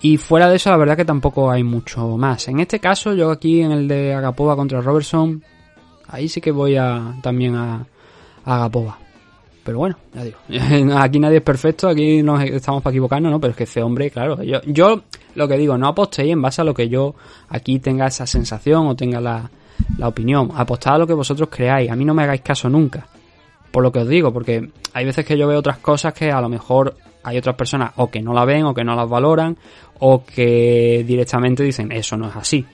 [0.00, 2.46] Y fuera de eso, la verdad que tampoco hay mucho más.
[2.46, 5.42] En este caso, yo aquí en el de Agapova contra Robertson,
[6.06, 7.84] ahí sí que voy a también a,
[8.44, 8.98] a Agapova.
[9.68, 10.38] Pero bueno, ya digo,
[10.96, 13.38] aquí nadie es perfecto, aquí nos estamos para equivocarnos, ¿no?
[13.38, 15.02] Pero es que ese hombre, claro, yo, yo
[15.34, 17.14] lo que digo, no apostéis en base a lo que yo
[17.50, 19.50] aquí tenga esa sensación o tenga la,
[19.98, 20.48] la opinión.
[20.54, 23.08] Apostad a lo que vosotros creáis, a mí no me hagáis caso nunca.
[23.70, 26.40] Por lo que os digo, porque hay veces que yo veo otras cosas que a
[26.40, 29.58] lo mejor hay otras personas o que no la ven o que no las valoran
[29.98, 32.64] o que directamente dicen eso no es así.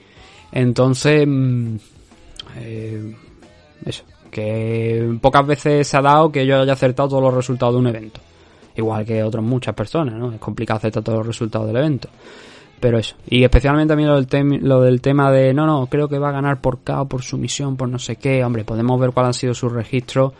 [0.53, 1.75] Entonces, mm,
[2.55, 3.15] eh,
[3.85, 4.05] eso,
[4.35, 7.87] que pocas veces se ha dado que yo haya acertado todos los resultados de un
[7.87, 8.19] evento.
[8.75, 10.33] Igual que otras muchas personas, ¿no?
[10.33, 12.09] Es complicado acertar todos los resultados del evento.
[12.81, 13.15] Pero eso.
[13.29, 16.29] Y especialmente a mí lo del, lo del tema de, no, no, creo que va
[16.29, 18.43] a ganar por KO, por sumisión, por no sé qué.
[18.43, 20.33] Hombre, podemos ver cuál han sido sus registros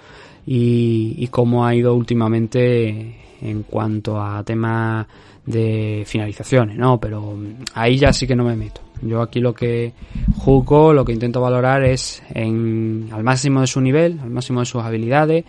[0.45, 5.05] y cómo ha ido últimamente en cuanto a temas
[5.45, 6.99] de finalizaciones, ¿no?
[6.99, 8.81] Pero mm, ahí ya sí que no me meto.
[9.01, 9.93] Yo aquí lo que
[10.37, 14.65] juzgo, lo que intento valorar es en, al máximo de su nivel, al máximo de
[14.65, 15.43] sus habilidades,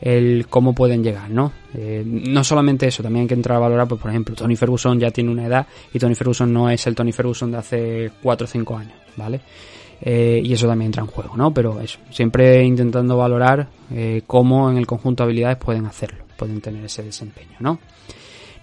[0.00, 1.52] el cómo pueden llegar, ¿no?
[1.74, 4.98] Eh, no solamente eso, también hay que entrar a valorar, pues por ejemplo, Tony Ferguson
[5.00, 8.44] ya tiene una edad y Tony Ferguson no es el Tony Ferguson de hace 4
[8.44, 9.40] o 5 años, ¿vale?
[10.00, 11.52] Eh, y eso también entra en juego, ¿no?
[11.54, 16.60] Pero eso, siempre intentando valorar eh, cómo en el conjunto de habilidades pueden hacerlo, pueden
[16.60, 17.78] tener ese desempeño, ¿no?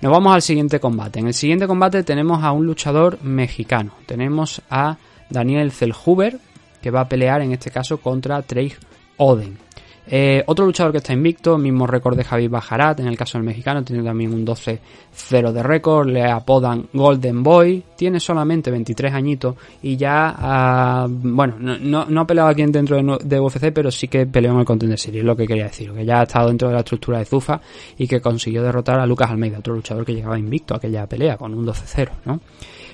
[0.01, 1.19] Nos vamos al siguiente combate.
[1.19, 3.93] En el siguiente combate tenemos a un luchador mexicano.
[4.05, 4.97] Tenemos a
[5.29, 6.39] Daniel Zelhuber,
[6.81, 8.73] que va a pelear en este caso contra Trey
[9.17, 9.62] Oden.
[10.05, 13.45] Eh, otro luchador que está invicto, mismo récord de Javi Bajarat, en el caso del
[13.45, 19.55] mexicano, tiene también un 12-0 de récord, le apodan Golden Boy, tiene solamente 23 añitos
[19.81, 24.25] y ya, ah, bueno, no, no, ha peleado aquí dentro de UFC, pero sí que
[24.25, 26.67] peleó en el Contender Series, es lo que quería decir, que ya ha estado dentro
[26.67, 27.61] de la estructura de Zufa
[27.97, 31.37] y que consiguió derrotar a Lucas Almeida, otro luchador que llegaba invicto a aquella pelea
[31.37, 32.41] con un 12-0, ¿no?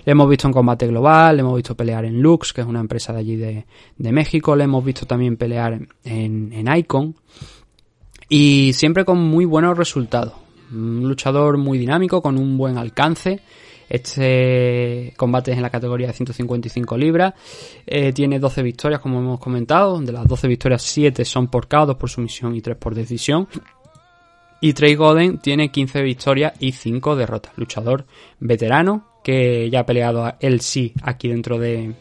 [0.10, 2.80] Le hemos visto en combate global, le hemos visto pelear en Lux, que es una
[2.80, 7.16] empresa de allí de, de México, le hemos visto también pelear en, en Icon
[8.28, 10.34] y siempre con muy buenos resultados.
[10.72, 13.42] Un luchador muy dinámico, con un buen alcance.
[13.88, 17.36] Este combate es en la categoría de 155 libras.
[17.86, 20.02] Eh, tiene 12 victorias, como hemos comentado.
[20.02, 23.48] De las 12 victorias, 7 son por KO, 2 por sumisión y 3 por decisión.
[24.60, 27.54] Y Trey Golden tiene 15 victorias y 5 derrotas.
[27.58, 28.08] Luchador
[28.40, 31.94] veterano que ya ha peleado a él sí aquí dentro de,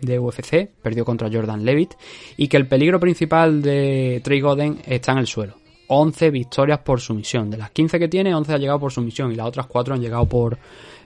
[0.00, 1.94] de UFC, perdió contra Jordan Levitt.
[2.36, 5.56] Y que el peligro principal de Trey Golden está en el suelo.
[5.88, 7.50] 11 victorias por sumisión.
[7.50, 10.00] De las 15 que tiene, 11 ha llegado por sumisión y las otras 4 han
[10.00, 10.58] llegado por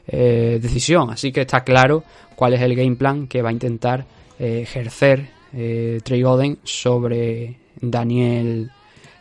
[0.06, 1.10] eh, decisión.
[1.10, 2.04] Así que está claro
[2.34, 4.06] cuál es el game plan que va a intentar
[4.38, 8.70] eh, ejercer eh, Trey Golden sobre Daniel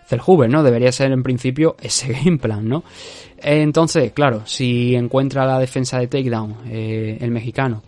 [0.07, 0.63] Zellhuber, ¿no?
[0.63, 2.83] Debería ser en principio ese game plan, ¿no?
[3.37, 7.83] Entonces, claro, si encuentra la defensa de takedown eh, el mexicano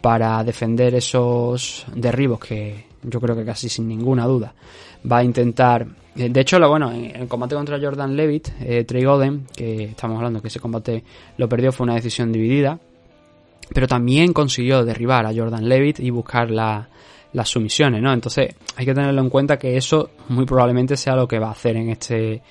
[0.00, 4.54] para defender esos derribos que yo creo que casi sin ninguna duda
[5.10, 8.84] va a intentar eh, de hecho, lo bueno, en el combate contra Jordan Levitt, eh,
[8.84, 11.02] Trey Golden, que estamos hablando que ese combate
[11.38, 12.78] lo perdió, fue una decisión dividida,
[13.72, 16.88] pero también consiguió derribar a Jordan Levitt y buscar la-
[17.32, 18.12] las sumisiones, ¿no?
[18.12, 21.52] Entonces hay que tenerlo en cuenta que eso muy probablemente sea lo que va a
[21.52, 22.42] hacer en este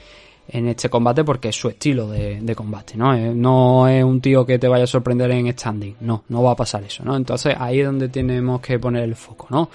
[0.47, 3.13] en este combate porque es su estilo de, combate, ¿no?
[3.15, 6.51] Eh, No es un tío que te vaya a sorprender en standing, no, no va
[6.51, 7.15] a pasar eso, ¿no?
[7.15, 9.69] Entonces ahí es donde tenemos que poner el foco, ¿no?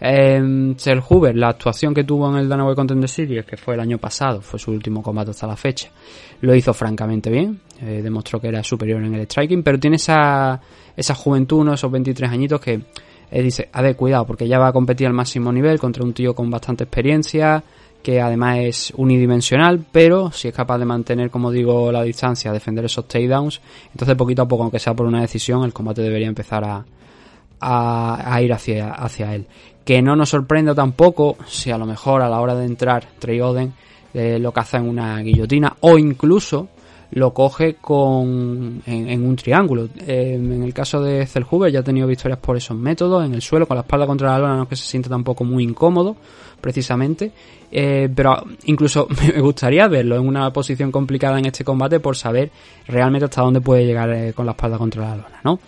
[0.00, 0.74] Eh,
[1.08, 3.98] Huber, la actuación que tuvo en el Dana White Contender Series, que fue el año
[3.98, 5.90] pasado, fue su último combate hasta la fecha,
[6.40, 10.60] lo hizo francamente bien, eh, demostró que era superior en el striking, pero tiene esa,
[10.96, 11.74] esa juventud, ¿no?
[11.74, 12.82] esos 23 añitos que
[13.34, 16.12] eh, dice, a ver, cuidado, porque ya va a competir al máximo nivel contra un
[16.12, 17.64] tío con bastante experiencia,
[18.00, 22.84] que además es unidimensional, pero si es capaz de mantener, como digo, la distancia, defender
[22.84, 26.62] esos takedowns, entonces poquito a poco, aunque sea por una decisión, el combate debería empezar
[27.60, 29.48] a, ir hacia, hacia él.
[29.84, 33.40] Que no nos sorprenda tampoco si a lo mejor a la hora de entrar Trey
[33.40, 33.72] Oden
[34.14, 36.68] eh, lo caza en una guillotina o incluso
[37.12, 39.88] lo coge con en, en un triángulo.
[40.06, 43.42] Eh, en el caso de Zellhuber ya ha tenido victorias por esos métodos, en el
[43.42, 46.16] suelo, con la espalda contra la lona, no es que se siente tampoco muy incómodo,
[46.60, 47.32] precisamente.
[47.70, 52.50] Eh, pero incluso me gustaría verlo en una posición complicada en este combate por saber
[52.86, 55.58] realmente hasta dónde puede llegar eh, con la espalda contra la lona, ¿no?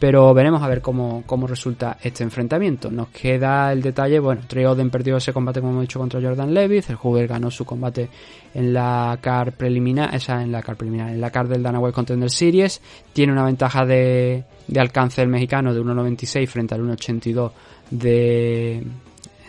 [0.00, 2.90] Pero veremos a ver cómo, cómo resulta este enfrentamiento.
[2.90, 6.54] Nos queda el detalle, bueno, Trey Oden perdió ese combate como hemos dicho contra Jordan
[6.54, 8.08] Levitt, el Hoover ganó su combate
[8.54, 11.94] en la car preliminar, esa en la car preliminar, en la car del Dana White
[11.94, 12.80] Contender Series,
[13.12, 17.52] tiene una ventaja de, de alcance el mexicano de 1.96 frente al 1.82
[17.90, 18.82] de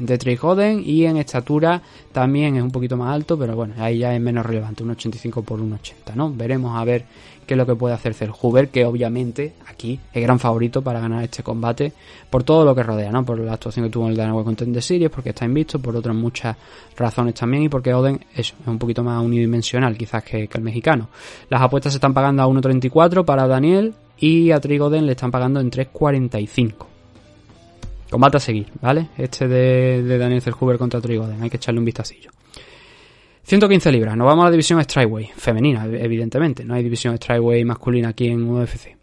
[0.02, 4.00] de Trey Oden y en estatura también es un poquito más alto, pero bueno, ahí
[4.00, 6.34] ya es menos relevante, 1.85 por 1.80, ¿no?
[6.34, 7.06] Veremos a ver
[7.52, 11.22] qué es lo que puede hacer Huber, que obviamente aquí es gran favorito para ganar
[11.22, 11.92] este combate
[12.30, 13.26] por todo lo que rodea, ¿no?
[13.26, 15.94] Por la actuación que tuvo en el Dana White Contender Series, porque está invisto, por
[15.94, 16.56] otras muchas
[16.96, 21.10] razones también y porque Oden eso, es un poquito más unidimensional quizás que, el mexicano.
[21.50, 25.30] Las apuestas se están pagando a 1.34 para Daniel y a Trey Oden le están
[25.30, 26.86] pagando en 3.45.
[28.10, 29.10] Combate a seguir, ¿vale?
[29.18, 32.32] Este de, de Daniel Zellhuber contra Trey Oden, hay que echarle un vistacillo.
[33.44, 38.10] 115 libras, nos vamos a la división Strikeway, femenina, evidentemente, no hay división Strikeway masculina
[38.10, 38.96] aquí en UFC.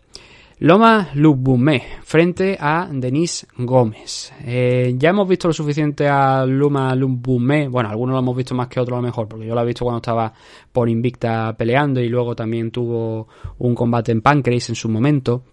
[0.61, 4.33] Loma Lubumé frente a Denise Gómez.
[4.45, 8.67] Eh, ya hemos visto lo suficiente a Luma Lubumé, bueno, algunos lo hemos visto más
[8.67, 10.33] que otros a lo mejor, porque yo lo he visto cuando estaba
[10.73, 15.45] por Invicta peleando y luego también tuvo un combate en Pancrase en su momento.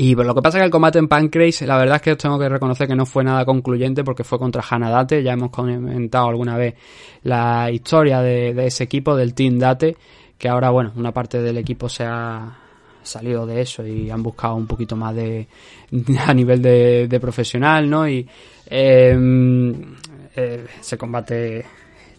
[0.00, 2.18] Y lo que pasa es que el combate en Pancrase, la verdad es que os
[2.18, 5.24] tengo que reconocer que no fue nada concluyente porque fue contra Hanadate.
[5.24, 6.76] Ya hemos comentado alguna vez
[7.24, 9.96] la historia de, ese equipo, del Team Date,
[10.38, 12.56] que ahora, bueno, una parte del equipo se ha
[13.02, 15.48] salido de eso y han buscado un poquito más de
[16.24, 18.08] a nivel de, profesional, ¿no?
[18.08, 18.24] Y
[18.70, 19.18] eh,
[20.36, 21.66] eh, ese combate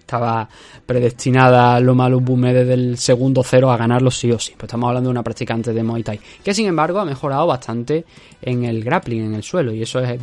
[0.09, 0.49] estaba
[0.87, 4.53] predestinada Loma Lubume desde el segundo cero a ganarlo sí o sí.
[4.57, 8.05] Pues estamos hablando de una practicante de Muay Thai, que sin embargo ha mejorado bastante
[8.41, 10.19] en el grappling, en el suelo, y eso es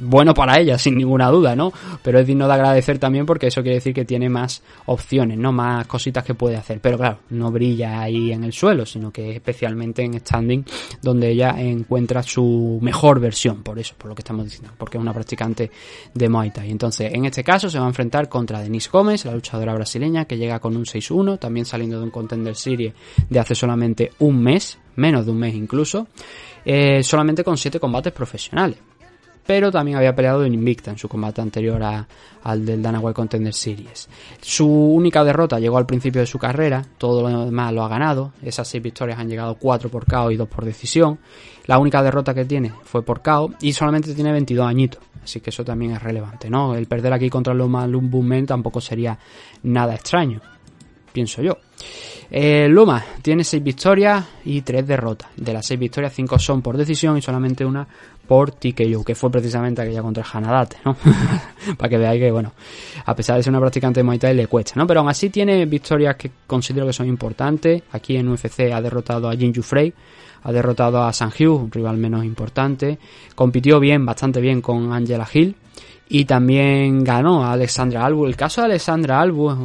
[0.00, 1.72] bueno para ella, sin ninguna duda, ¿no?
[2.02, 5.50] Pero es digno de agradecer también porque eso quiere decir que tiene más opciones, ¿no?
[5.50, 6.80] Más cositas que puede hacer.
[6.80, 10.64] Pero claro, no brilla ahí en el suelo, sino que especialmente en standing,
[11.00, 15.00] donde ella encuentra su mejor versión, por eso, por lo que estamos diciendo, porque es
[15.00, 15.70] una practicante
[16.12, 16.70] de Muay Thai.
[16.70, 20.36] Entonces, en este caso se va a enfrentar contra Denise Gómez, la luchadora brasileña, que
[20.36, 22.94] llega con un 6-1, también saliendo de un Contender Series
[23.28, 26.08] de hace solamente un mes, menos de un mes incluso,
[26.64, 28.78] eh, solamente con 7 combates profesionales.
[29.46, 32.06] Pero también había peleado en Invicta en su combate anterior a,
[32.44, 34.08] al del Dana White Contender Series.
[34.40, 38.32] Su única derrota llegó al principio de su carrera, todo lo demás lo ha ganado.
[38.42, 41.18] Esas 6 victorias han llegado 4 por KO y 2 por decisión.
[41.66, 45.02] La única derrota que tiene fue por KO y solamente tiene 22 añitos.
[45.22, 46.74] Así que eso también es relevante, ¿no?
[46.74, 49.18] El perder aquí contra Loma Lumbumen tampoco sería
[49.62, 50.40] nada extraño.
[51.12, 51.58] Pienso yo.
[52.30, 55.30] Eh, Luma tiene 6 victorias y 3 derrotas.
[55.36, 57.86] De las 6 victorias, 5 son por decisión y solamente una
[58.30, 60.96] por TKO, que fue precisamente aquella contra Hanadate, ¿no?
[61.76, 62.52] Para que veáis que, bueno,
[63.04, 64.86] a pesar de ser una practicante de Muay le cuesta, ¿no?
[64.86, 67.82] Pero aún así tiene victorias que considero que son importantes.
[67.90, 69.92] Aquí en UFC ha derrotado a Jin Frey,
[70.44, 73.00] ha derrotado a San Hugh, un rival menos importante.
[73.34, 75.56] Compitió bien, bastante bien con Angela Hill.
[76.12, 78.26] Y también ganó a Alexandra Albu.
[78.26, 79.56] El caso de Alexandra Albu es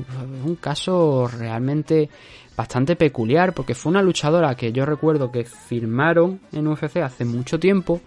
[0.46, 2.08] un caso realmente
[2.56, 7.60] bastante peculiar porque fue una luchadora que yo recuerdo que firmaron en UFC hace mucho
[7.60, 8.00] tiempo.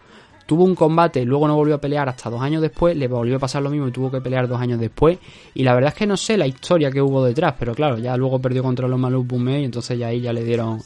[0.47, 2.97] Tuvo un combate luego no volvió a pelear hasta dos años después.
[2.97, 5.19] Le volvió a pasar lo mismo y tuvo que pelear dos años después.
[5.55, 8.17] Y la verdad es que no sé la historia que hubo detrás, pero claro, ya
[8.17, 10.79] luego perdió contra los Malus Bumé y entonces ya ahí ya le dieron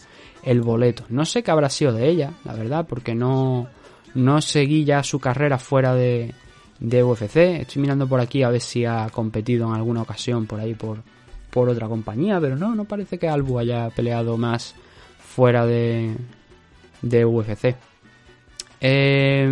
[0.43, 1.05] el boleto.
[1.11, 3.69] No sé qué habrá sido de ella, la verdad, porque no,
[4.15, 6.33] no seguí ya su carrera fuera de,
[6.81, 7.37] de UFC.
[7.61, 11.03] Estoy mirando por aquí a ver si ha competido en alguna ocasión por ahí por,
[11.51, 14.75] por otra compañía, pero no, no parece que Albu haya peleado más
[15.19, 16.17] fuera de,
[17.03, 17.77] de UFC.
[18.81, 19.45] Eh,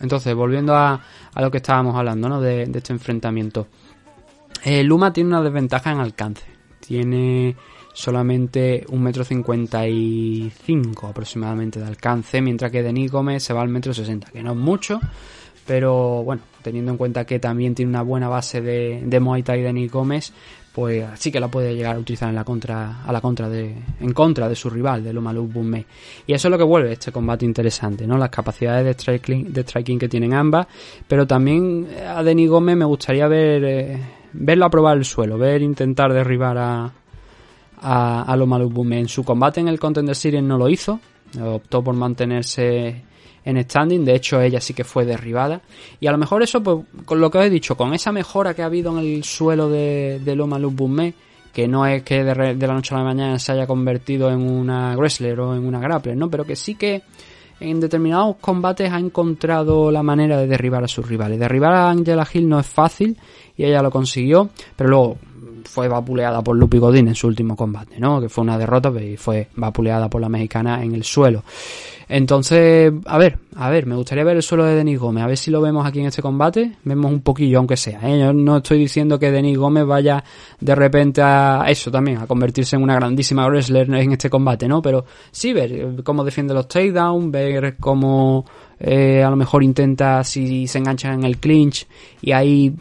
[0.00, 1.00] entonces, volviendo a,
[1.34, 2.40] a, lo que estábamos hablando, ¿no?
[2.40, 3.68] De, este enfrentamiento.
[4.64, 6.44] Eh, Luma tiene una desventaja en alcance.
[6.80, 7.56] Tiene
[7.92, 13.62] solamente un metro cincuenta y cinco aproximadamente de alcance, mientras que Denis Gómez se va
[13.62, 15.00] al metro sesenta, que no es mucho,
[15.66, 19.62] pero bueno, teniendo en cuenta que también tiene una buena base de, de Muay Thai
[19.62, 20.32] Denis Gómez,
[20.72, 23.74] pues sí que la puede llegar a utilizar en la contra, a la contra de,
[23.98, 25.86] en contra de su rival, de Lomalou Bunme.
[26.26, 28.18] Y eso es lo que vuelve este combate interesante, ¿no?
[28.18, 30.66] Las capacidades de striking, de striking que tienen ambas,
[31.08, 34.00] pero también a Denis Gómez me gustaría ver, eh,
[34.34, 36.92] verlo a probar el suelo, ver intentar derribar a,
[37.80, 38.70] a, a Lomalou.
[38.92, 41.00] En su combate en el Contender Series no lo hizo,
[41.42, 43.02] optó por mantenerse
[43.46, 45.62] en standing, de hecho ella sí que fue derribada
[46.00, 48.52] y a lo mejor eso pues con lo que os he dicho, con esa mejora
[48.54, 51.14] que ha habido en el suelo de, de Loma Lupumé,
[51.52, 54.42] que no es que de, de, la noche a la mañana se haya convertido en
[54.42, 56.28] una wrestler o en una grappler, ¿no?
[56.28, 57.02] Pero que sí que
[57.60, 61.38] en determinados combates ha encontrado la manera de derribar a sus rivales.
[61.38, 63.16] Derribar a Angela Hill no es fácil
[63.56, 65.18] y ella lo consiguió, pero luego
[65.66, 68.20] fue vapuleada por Lupi Godín en su último combate, ¿no?
[68.20, 71.42] Que fue una derrota y fue vapuleada por la mexicana en el suelo.
[72.08, 75.36] Entonces, a ver, a ver, me gustaría ver el suelo de Denis Gómez, a ver
[75.36, 78.20] si lo vemos aquí en este combate, vemos un poquillo, aunque sea, ¿eh?
[78.20, 80.22] Yo no estoy diciendo que Denis Gómez vaya
[80.60, 84.80] de repente a eso también, a convertirse en una grandísima wrestler en este combate, ¿no?
[84.80, 88.44] Pero sí ver cómo defiende los takedowns, ver cómo
[88.78, 91.86] eh, a lo mejor intenta si se engancha en el clinch
[92.20, 92.74] y ahí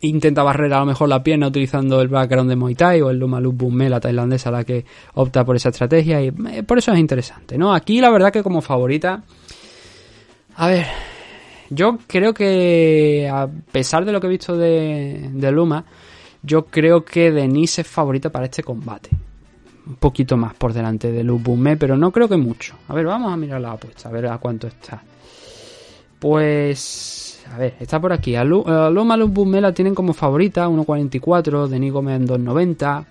[0.00, 3.18] intenta barrer a lo mejor la pierna utilizando el background de Muay Thai o el
[3.18, 6.98] Lumalup Bumme, la tailandesa la que opta por esa estrategia y eh, por eso es
[6.98, 7.74] interesante, ¿no?
[7.74, 9.24] Aquí la verdad que como favorita
[10.54, 10.86] a ver
[11.70, 15.84] yo creo que a pesar de lo que he visto de, de Luma
[16.42, 19.10] yo creo que Denise es favorita para este combate
[19.88, 22.74] un poquito más por delante de Lubume, pero no creo que mucho.
[22.88, 25.02] A ver, vamos a mirar la apuesta, a ver a cuánto está.
[26.18, 28.36] Pues, a ver, está por aquí.
[28.36, 33.04] A, Lu, a Loma Lubume la tienen como favorita, 1.44, Denis Gómez en 2.90.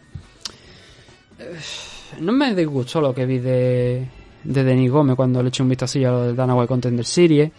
[2.20, 4.08] No me disgustó lo que vi de,
[4.44, 7.52] de Denis Gómez cuando le eché un vistacillo a lo del Danaway Contender Series.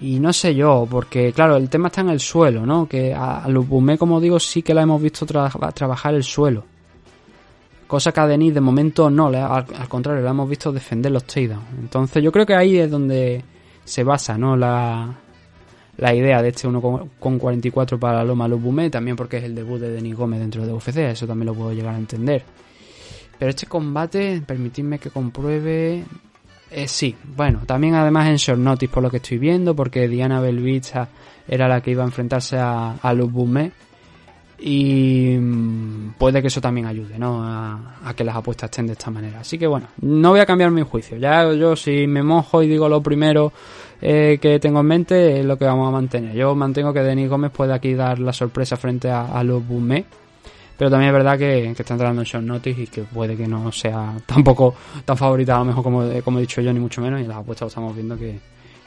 [0.00, 2.88] Y no sé yo, porque claro, el tema está en el suelo, ¿no?
[2.88, 6.73] Que a, a Lubume, como digo, sí que la hemos visto tra trabajar el suelo
[7.86, 11.64] cosa que a Denis de momento no, al, contrario, la hemos visto defender los takedowns.
[11.78, 13.42] Entonces yo creo que ahí es donde
[13.84, 14.56] se basa ¿no?
[14.56, 15.14] la,
[15.96, 20.16] la idea de este 1,44 para Loma Lubume, también porque es el debut de Denis
[20.16, 22.42] Gómez dentro de UFC, eso también lo puedo llegar a entender.
[23.38, 26.04] Pero este combate, permitidme que compruebe...
[26.70, 30.40] Eh, sí, bueno, también además en short notice por lo que estoy viendo, porque Diana
[30.40, 31.08] Belvicha
[31.46, 33.70] era la que iba a enfrentarse a, a Lubume
[34.66, 35.36] y
[36.16, 37.44] puede que eso también ayude ¿no?
[37.44, 39.40] A, a, que las apuestas estén de esta manera.
[39.40, 41.18] Así que bueno, no voy a cambiar mi juicio.
[41.18, 43.52] Ya yo si me mojo y digo lo primero
[44.00, 46.34] eh, que tengo en mente es lo que vamos a mantener.
[46.34, 50.06] Yo mantengo que Denis Gómez puede aquí dar la sorpresa frente a, los Bumé.
[50.78, 53.46] Pero también es verdad que, que, está entrando en short notice y que puede que
[53.46, 54.74] no sea tampoco
[55.04, 57.20] tan favorita a lo mejor como, como he dicho yo, ni mucho menos.
[57.20, 58.40] Y las apuestas lo estamos viendo que,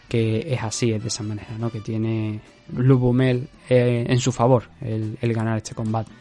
[0.09, 1.69] que es así, es de esa manera, ¿no?
[1.69, 2.41] Que tiene
[2.75, 6.11] Lubumel eh, en su favor el, el ganar este combate.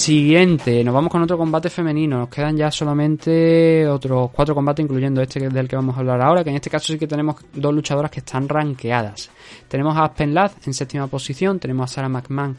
[0.00, 2.20] Siguiente, nos vamos con otro combate femenino.
[2.20, 6.42] Nos quedan ya solamente otros cuatro combates, incluyendo este del que vamos a hablar ahora,
[6.42, 9.28] que en este caso sí que tenemos dos luchadoras que están rankeadas.
[9.68, 12.56] Tenemos a Aspen Ladd en séptima posición, tenemos a Sarah McMahon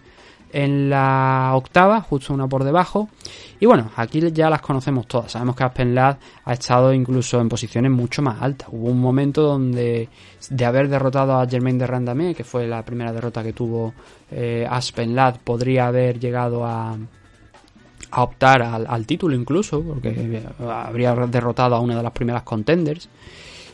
[0.53, 3.09] en la octava, justo una por debajo.
[3.59, 5.31] Y bueno, aquí ya las conocemos todas.
[5.31, 8.67] Sabemos que Aspen Ladd ha estado incluso en posiciones mucho más altas.
[8.71, 10.09] Hubo un momento donde,
[10.47, 13.95] de haber derrotado a Germain de Randamé, que fue la primera derrota que tuvo
[14.29, 16.95] eh, Aspen Ladd, podría haber llegado a,
[18.11, 23.09] a optar al, título incluso, porque habría derrotado a una de las primeras contenders.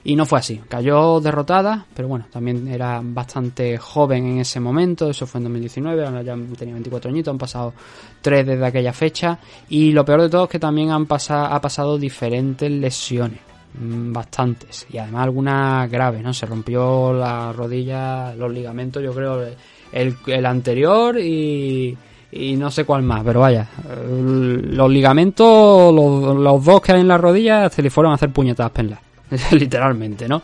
[0.03, 5.09] Y no fue así, cayó derrotada, pero bueno, también era bastante joven en ese momento,
[5.09, 7.73] eso fue en 2019, ahora ya tenía 24 añitos, han pasado
[8.21, 9.37] tres desde aquella fecha.
[9.67, 13.39] Y lo peor de todo es que también han pasado, ha pasado diferentes lesiones,
[13.77, 16.33] mm, bastantes, y además algunas graves, ¿no?
[16.33, 19.45] Se rompió la rodilla, los ligamentos, yo creo,
[19.91, 21.97] el anterior y,
[22.31, 27.07] y no sé cuál más, pero vaya, el- los ligamentos, los, dos que hay en
[27.07, 28.99] la rodilla, se le fueron a hacer puñetadas penlas,
[29.51, 30.41] literalmente, ¿no?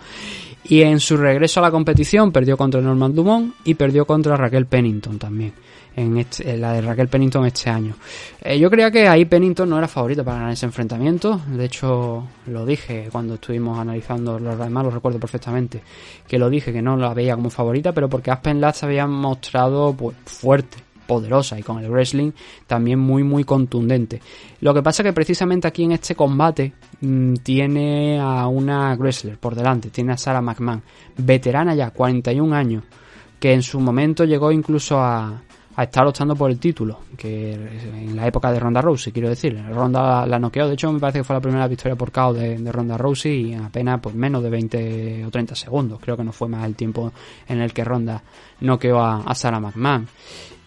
[0.66, 4.66] Y en su regreso a la competición perdió contra Norman Dumont y perdió contra Raquel
[4.66, 5.54] Pennington también.
[5.96, 7.94] En, este- la de Raquel Pennington este año.
[8.42, 11.40] Eh, yo creía que ahí Pennington no era favorita para ganar ese enfrentamiento.
[11.48, 15.84] De hecho, lo dije cuando estuvimos analizando los demás, lo recuerdo perfectamente.
[16.28, 19.06] Que lo dije, que no la veía como favorita, pero porque Aspen Ladd se había
[19.06, 22.32] mostrado pues, fuerte, poderosa y con el wrestling
[22.68, 24.22] también muy muy contundente.
[24.62, 29.56] Lo que pasa que precisamente aquí en este combate mm, tiene a una wrestler por
[29.56, 30.82] delante, tiene a Sarah McMahon,
[31.18, 32.84] veterana ya, 41 años,
[33.40, 35.42] que en su momento llegó incluso a,
[35.76, 39.60] a estar luchando por el título, que en la época de Ronda Rousey, quiero decir,
[39.72, 42.34] Ronda la, la noqueó, de hecho me parece que fue la primera victoria por KO
[42.34, 46.24] de, Ronda Rousey y en apenas pues menos de 20 o 30 segundos, creo que
[46.24, 47.12] no fue más el tiempo
[47.48, 48.22] en el que Ronda
[48.60, 50.08] noqueó a, a Sarah McMahon.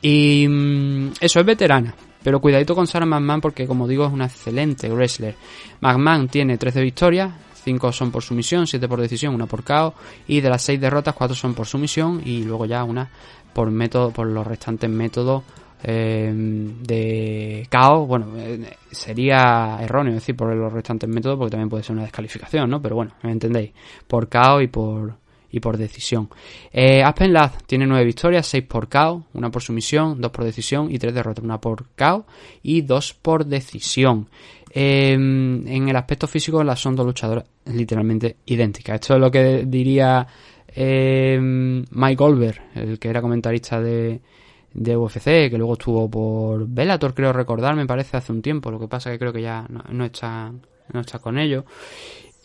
[0.02, 1.94] Y mm, eso es veterana.
[2.22, 5.36] Pero cuidadito con Sarah McMahon porque como digo es una excelente wrestler.
[5.80, 7.32] McMahon tiene 13 victorias,
[7.62, 9.94] 5 son por sumisión, 7 por decisión, 1 por KO.
[10.26, 13.08] Y de las 6 derrotas, 4 son por sumisión y luego ya una
[13.52, 15.44] por método, por los restantes métodos
[15.82, 18.06] eh, de KO.
[18.06, 22.68] Bueno, eh, sería erróneo decir por los restantes métodos porque también puede ser una descalificación,
[22.68, 22.82] ¿no?
[22.82, 23.70] Pero bueno, me entendéis.
[24.06, 25.14] Por KO y por
[25.50, 26.28] y por decisión.
[26.72, 30.90] Eh, Aspen Ladd tiene 9 victorias, 6 por KO, 1 por sumisión, 2 por decisión
[30.90, 32.26] y 3 derrotas, 1 por KO
[32.62, 34.28] y 2 por decisión.
[34.70, 38.96] Eh, en el aspecto físico las son dos luchadoras literalmente idénticas.
[38.96, 40.26] Esto es lo que diría
[40.68, 44.20] eh, Mike Goldberg, el que era comentarista de,
[44.74, 48.70] de UFC, que luego estuvo por Bellator, creo recordar, me parece, hace un tiempo.
[48.70, 50.52] Lo que pasa que creo que ya no, no está,
[50.92, 51.64] no está con ellos.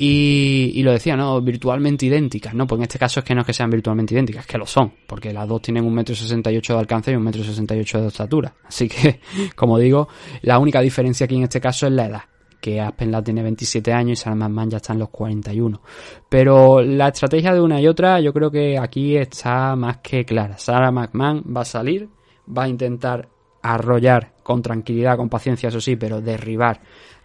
[0.03, 1.39] Y, y lo decía, ¿no?
[1.41, 2.65] Virtualmente idénticas, ¿no?
[2.65, 4.65] Pues en este caso es que no es que sean virtualmente idénticas, es que lo
[4.65, 7.43] son, porque las dos tienen un metro sesenta y ocho de alcance y un metro
[7.43, 8.51] sesenta y ocho de estatura.
[8.65, 9.19] Así que,
[9.55, 10.07] como digo,
[10.41, 12.21] la única diferencia aquí en este caso es la edad
[12.59, 15.79] que Aspen Ladd tiene 27 años y McMahon ya está en los 41.
[16.27, 20.57] Pero la estrategia de una y otra yo creo que aquí está más que clara.
[20.57, 22.09] Sarah McMahon va a salir,
[22.47, 23.29] va a intentar
[23.61, 26.81] arrollar con tranquilidad, con paciencia, eso sí, pero derribar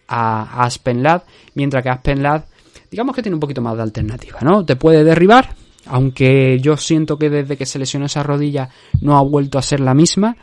[0.08, 1.22] a Aspen Ladd,
[1.54, 2.44] mientras que Aspen Ladd
[2.90, 4.64] digamos que tiene un poquito más de alternativa, ¿no?
[4.64, 5.54] Te puede derribar,
[5.86, 8.68] aunque yo siento que desde que se lesionó esa rodilla
[9.00, 10.36] no ha vuelto a ser la misma,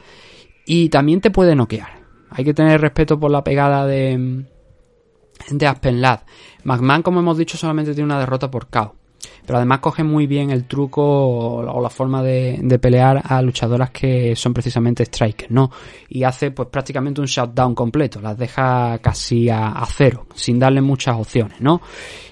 [0.65, 2.03] y también te puede noquear.
[2.29, 4.45] Hay que tener respeto por la pegada de,
[5.51, 6.21] de Aspen Ladd.
[6.63, 8.95] McMahon, como hemos dicho, solamente tiene una derrota por KO.
[9.45, 14.35] Pero además coge muy bien el truco o la forma de, pelear a luchadoras que
[14.35, 15.71] son precisamente strikers, ¿no?
[16.09, 21.17] Y hace pues prácticamente un shutdown completo, las deja casi a, cero, sin darle muchas
[21.17, 21.81] opciones, ¿no?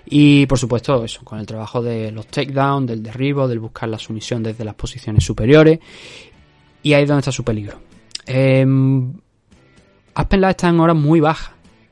[0.06, 3.98] Y por supuesto eso, con el trabajo de los takedowns, del derribo, del buscar la
[3.98, 5.80] sumisión desde las posiciones superiores.
[6.84, 7.80] Y ahí es donde está su peligro.
[8.26, 8.66] Eh,
[10.14, 11.52] Aspen Ladd está en horas muy bajas,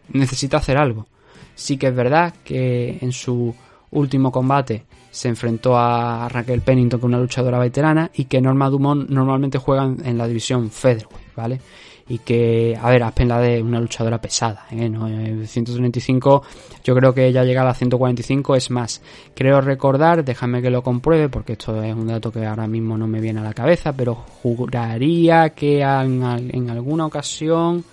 [0.10, 1.08] necesita hacer algo.
[1.56, 3.54] Sí que es verdad que en su
[3.92, 8.70] último combate se enfrentó a Raquel Pennington, que es una luchadora veterana, y que Norma
[8.70, 11.62] Dumont normalmente juegan en la división Featherweight, ¿vale?
[12.08, 14.90] Y que, a ver, Aspen la de una luchadora pesada, ¿eh?
[14.90, 15.08] ¿no?
[15.46, 16.44] 135,
[16.84, 19.02] yo creo que ella llega a la 145, es más,
[19.36, 23.08] creo recordar, déjame que lo compruebe, porque esto es un dato que ahora mismo no
[23.08, 27.84] me viene a la cabeza, pero juraría que en, en alguna ocasión...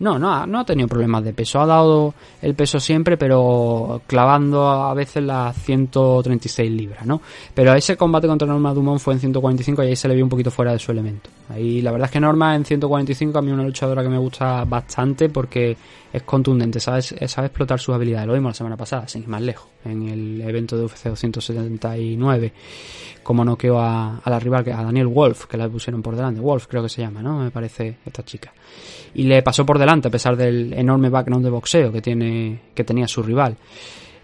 [0.00, 1.60] No, no ha, no ha tenido problemas de peso.
[1.60, 7.20] Ha dado el peso siempre, pero clavando a veces las 136 libras, ¿no?
[7.54, 10.30] Pero ese combate contra Norma Dumont fue en 145 y ahí se le vio un
[10.30, 11.30] poquito fuera de su elemento.
[11.48, 14.18] Ahí la verdad es que Norma en 145 a mí es una luchadora que me
[14.18, 15.76] gusta bastante porque
[16.12, 18.26] es contundente, sabe, sabe explotar sus habilidades.
[18.26, 22.52] Lo vimos la semana pasada, sin ir más lejos, en el evento de UFC 279,
[23.22, 26.40] como noqueó a, a la rival, a Daniel Wolf, que la pusieron por delante.
[26.40, 27.40] Wolf creo que se llama, ¿no?
[27.40, 28.52] Me parece esta chica.
[29.14, 32.84] Y le pasó por delante a pesar del enorme background de boxeo que, tiene, que
[32.84, 33.56] tenía su rival.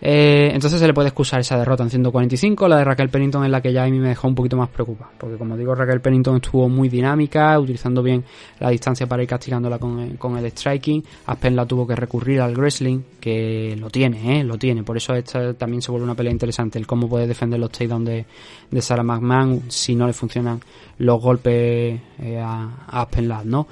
[0.06, 2.68] Eh, entonces se le puede excusar esa derrota en 145.
[2.68, 4.68] La de Raquel Pennington es la que ya a mí me dejó un poquito más
[4.68, 5.12] preocupado.
[5.16, 8.22] Porque como digo, Raquel Pennington estuvo muy dinámica, utilizando bien
[8.60, 11.02] la distancia para ir castigándola con, el- con el striking.
[11.26, 14.44] Aspen la tuvo que recurrir al wrestling, que lo tiene, ¿eh?
[14.44, 14.82] lo tiene.
[14.82, 16.78] Por eso esta también se vuelve una pelea interesante.
[16.78, 18.26] El cómo puede defender los takedowns de,
[18.70, 20.60] de Sarah McMahon si no le funcionan
[20.98, 23.68] los golpes eh, a, a Aspen Ladd, ¿no?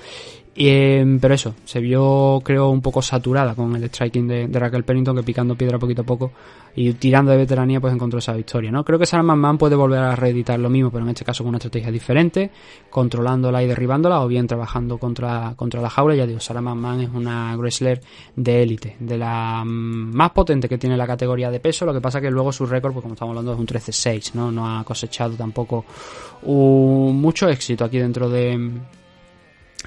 [0.54, 5.16] Eh, pero eso, se vio creo un poco saturada con el striking de, Raquel Pennington
[5.16, 6.30] que picando piedra poquito a poco
[6.76, 8.84] y tirando de veteranía pues encontró esa victoria, ¿no?
[8.84, 11.48] Creo que Sarah McMahon puede volver a reeditar lo mismo, pero en este caso con
[11.50, 12.50] una estrategia diferente,
[12.90, 16.14] controlándola y derribándola o bien trabajando contra, contra la jaula.
[16.16, 18.02] Ya digo, Sarah McMahon es una wrestler
[18.36, 22.02] de élite, de la mm, más potente que tiene la categoría de peso, lo que
[22.02, 24.52] pasa que luego su récord, pues como estamos hablando, es un 13-6, ¿no?
[24.52, 25.86] No ha cosechado tampoco
[26.42, 28.70] un- mucho éxito aquí dentro de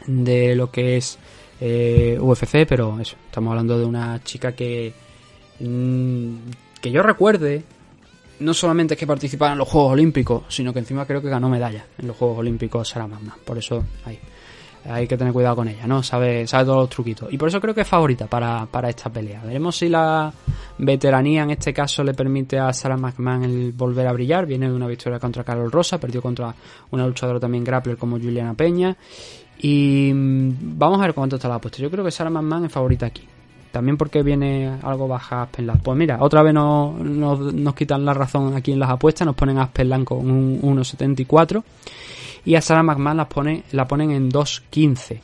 [0.07, 1.17] de lo que es
[1.61, 4.93] eh, UFC, pero eso, estamos hablando de una chica que
[5.59, 6.35] mm,
[6.81, 7.63] que yo recuerde
[8.39, 11.49] no solamente es que participara en los Juegos Olímpicos, sino que encima creo que ganó
[11.49, 13.39] medalla en los Juegos Olímpicos Sarah McMahon.
[13.45, 14.19] Por eso ahí
[14.87, 16.03] hay que tener cuidado con ella, ¿no?
[16.03, 17.33] Sabe, sabe todos los truquitos.
[17.33, 19.41] Y por eso creo que es favorita para, para esta pelea.
[19.43, 20.31] Veremos si la
[20.77, 24.45] veteranía en este caso le permite a Sarah McMahon el volver a brillar.
[24.45, 26.53] Viene de una victoria contra Carol Rosa, perdió contra
[26.91, 28.95] una luchadora también grappler como Juliana Peña.
[29.59, 31.81] Y mm, vamos a ver cuánto está la apuesta.
[31.81, 33.23] Yo creo que Sarah McMahon es favorita aquí.
[33.71, 35.81] También porque viene algo baja Aspen Ladd.
[35.81, 39.25] Pues mira, otra vez nos, nos, quitan la razón aquí en las apuestas.
[39.25, 41.61] Nos ponen a Aspen Ladd con un 1.74
[42.45, 45.19] y a Sarah McMahon las pone, la ponen en 2.15.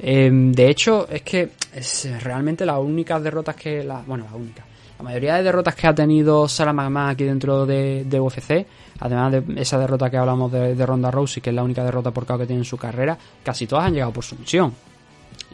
[0.00, 3.82] Eh, de hecho, es que es realmente las únicas derrotas que.
[3.82, 4.64] La, bueno, la única.
[4.98, 8.66] La mayoría de derrotas que ha tenido Sarah McMahon aquí dentro de, UFC,
[9.00, 12.26] además de esa derrota que hablamos de, Ronda Rousey, que es la única derrota por
[12.26, 14.72] KO que tiene en su carrera, casi todas han llegado por sumisión.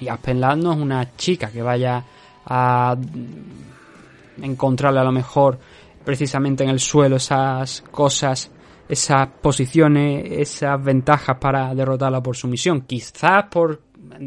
[0.01, 2.05] Y Aspen Ladd no es una chica que vaya
[2.47, 2.97] a
[4.43, 5.59] encontrarle a lo mejor
[6.05, 8.51] precisamente en el suelo esas cosas,
[8.89, 12.83] esas posiciones, esas ventajas para derrotarla por sumisión.
[12.83, 13.81] Quizás por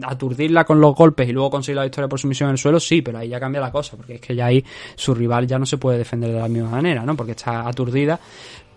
[0.03, 3.01] aturdirla con los golpes y luego conseguir la victoria por sumisión en el suelo, sí,
[3.01, 4.63] pero ahí ya cambia la cosa, porque es que ya ahí
[4.95, 7.15] su rival ya no se puede defender de la misma manera, ¿no?
[7.15, 8.19] Porque está aturdida.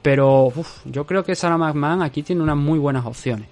[0.02, 0.52] Pero
[0.84, 3.48] yo creo que Sarah McMahon aquí tiene unas muy buenas opciones.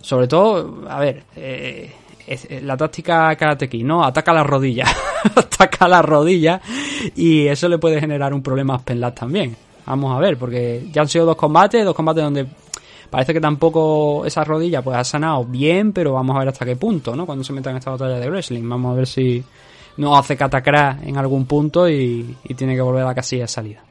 [0.00, 1.90] Sobre todo, a ver, eh,
[2.26, 4.04] es la táctica Karate Kid, ¿no?
[4.04, 4.84] Ataca la rodilla.
[5.34, 6.60] Ataca la rodilla
[7.14, 9.56] y eso le puede generar un problema a Aspen Ladd también.
[9.86, 12.46] Vamos a ver, porque ya han sido dos combates, dos combates donde
[13.10, 16.76] parece que tampoco esa rodilla pues ha sanado bien, pero vamos a ver hasta qué
[16.76, 17.26] punto, ¿no?
[17.26, 18.68] Cuando se meta en esta batalla de wrestling.
[18.68, 19.42] Vamos a ver si
[19.96, 23.48] no hace catacrá en algún punto y, y tiene que volver a la casilla de
[23.48, 23.82] salida.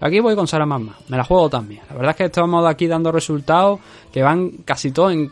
[0.00, 1.82] Aquí voy con Sara Mamma, me la juego también.
[1.88, 3.80] La verdad es que estamos aquí dando resultados
[4.12, 5.30] que van casi todos en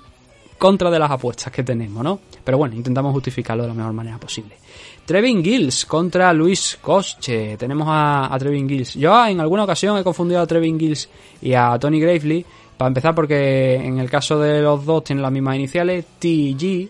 [0.56, 2.20] contra de las apuestas que tenemos, ¿no?
[2.44, 4.56] Pero bueno, intentamos justificarlo de la mejor manera posible.
[5.04, 7.56] Trevin Gills contra Luis Cosche.
[7.56, 8.94] Tenemos a, a Trevin Gills.
[8.94, 11.08] Yo en alguna ocasión he confundido a Trevin Gills
[11.40, 12.46] y a Tony Gravely.
[12.82, 16.56] Para empezar, porque en el caso de los dos tienen las mismas iniciales, T y
[16.56, 16.88] G.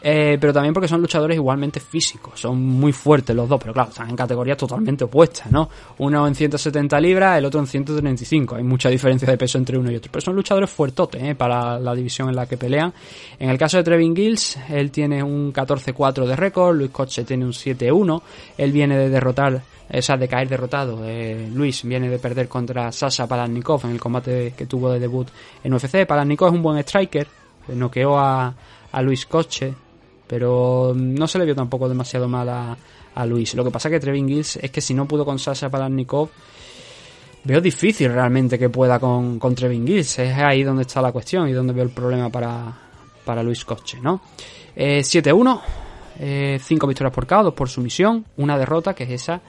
[0.00, 3.90] eh, pero también porque son luchadores igualmente físicos, son muy fuertes los dos, pero claro,
[3.90, 5.68] están en categorías totalmente opuestas, ¿no?
[5.98, 9.90] Uno en 170 libras, el otro en 135, hay mucha diferencia de peso entre uno
[9.90, 11.34] y otro, pero son luchadores fuertotes ¿eh?
[11.34, 12.92] para la división en la que pelean.
[13.38, 17.44] En el caso de Trevin Gills, él tiene un 14-4 de récord, Luis Coche tiene
[17.44, 18.22] un 7-1,
[18.56, 21.00] él viene de derrotar o sea, de caer derrotado.
[21.04, 25.28] Eh, Luis viene de perder contra Sasha Palanikov en el combate que tuvo de debut
[25.64, 26.06] en UFC.
[26.06, 27.26] Palanikov es un buen striker,
[27.68, 28.54] eh, noqueó a,
[28.92, 29.74] a Luis Coche,
[30.28, 32.76] pero no se le vio tampoco demasiado mal a,
[33.26, 33.52] Luis.
[33.56, 36.28] Lo que pasa que Trevin Gills es que si no pudo con Sasha Palanikov,
[37.42, 40.20] veo difícil realmente que pueda con, con Trevin Gills.
[40.20, 42.72] Es ahí donde está la cuestión y donde veo el problema para,
[43.24, 44.20] para Luis Coche, ¿no?
[44.76, 49.40] Eh, 7-1, 5 victorias por KO, 2 por sumisión, una derrota que es esa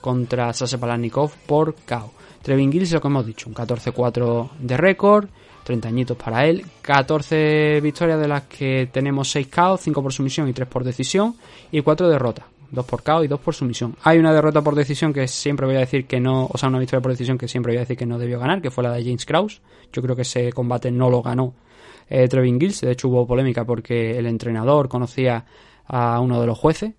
[0.00, 2.12] contra Sasha Palanikov por KO.
[2.42, 5.28] Trevin Gills, lo que hemos dicho, un 14-4 de récord,
[5.64, 10.48] 30 añitos para él, 14 victorias de las que tenemos 6 KO, 5 por sumisión
[10.48, 11.36] y 3 por decisión,
[11.70, 13.96] y 4 derrotas, 2 por KO y 2 por sumisión.
[14.02, 16.78] Hay una derrota por decisión que siempre voy a decir que no, o sea, una
[16.78, 18.92] victoria por decisión que siempre voy a decir que no debió ganar, que fue la
[18.92, 19.60] de James Krause.
[19.92, 21.54] Yo creo que ese combate no lo ganó
[22.08, 25.46] eh, Trevin Gills, de hecho hubo polémica porque el entrenador conocía
[25.86, 26.92] a uno de los jueces,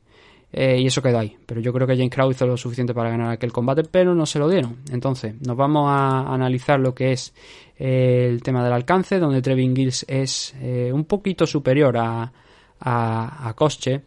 [0.55, 1.35] eh, y eso quedó ahí.
[1.47, 4.27] Pero yo creo que James Krause hizo lo suficiente para ganar aquel combate, pero no
[4.27, 4.77] se lo dieron.
[4.91, 7.33] Entonces, nos vamos a analizar lo que es
[7.77, 12.31] eh, el tema del alcance, donde Trevin Gills es eh, un poquito superior a,
[12.79, 14.01] a, a Kosche.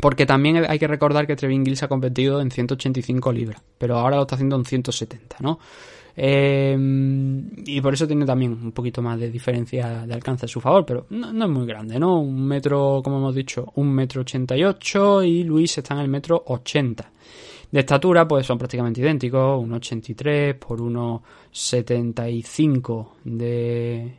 [0.00, 4.16] Porque también hay que recordar que Trevin Gills ha competido en 185 libras, pero ahora
[4.16, 5.58] lo está haciendo en 170, ¿no?
[6.18, 6.74] Eh,
[7.66, 10.86] y por eso tiene también un poquito más de diferencia de alcance a su favor,
[10.86, 12.20] pero no, es muy grande, ¿no?
[12.20, 16.08] Un metro, como hemos dicho, un metro ochenta y ocho y Luis está en el
[16.08, 17.12] metro ochenta.
[17.70, 24.14] De estatura, pues son prácticamente idénticos, 1,83 por 1,75 de,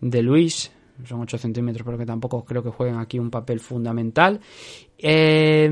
[0.00, 0.72] de Luis,
[1.04, 4.40] son 8 centímetros, pero que tampoco creo que jueguen aquí un papel fundamental.
[4.98, 5.68] Eh,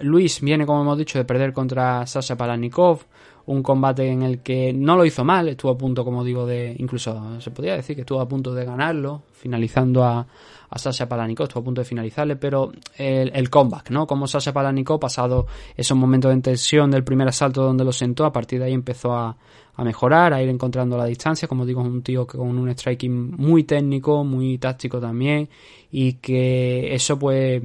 [0.00, 3.04] Luis viene, como hemos dicho, de perder contra Sasha Palanikov,
[3.46, 6.74] un combate en el que no lo hizo mal, estuvo a punto, como digo, de,
[6.78, 10.26] incluso se podría decir que estuvo a punto de ganarlo, finalizando a,
[10.70, 14.06] a Sasha Palanikov, estuvo a punto de finalizarle, pero el, el comeback, ¿no?
[14.06, 18.32] Como Sasha Palanikov, pasado esos momentos de tensión del primer asalto donde lo sentó, a
[18.32, 19.36] partir de ahí empezó a,
[19.76, 21.48] a mejorar, a ir encontrando la distancia.
[21.48, 25.48] Como digo, es un tío que con un striking muy técnico, muy táctico también.
[25.90, 27.62] Y que eso, pues,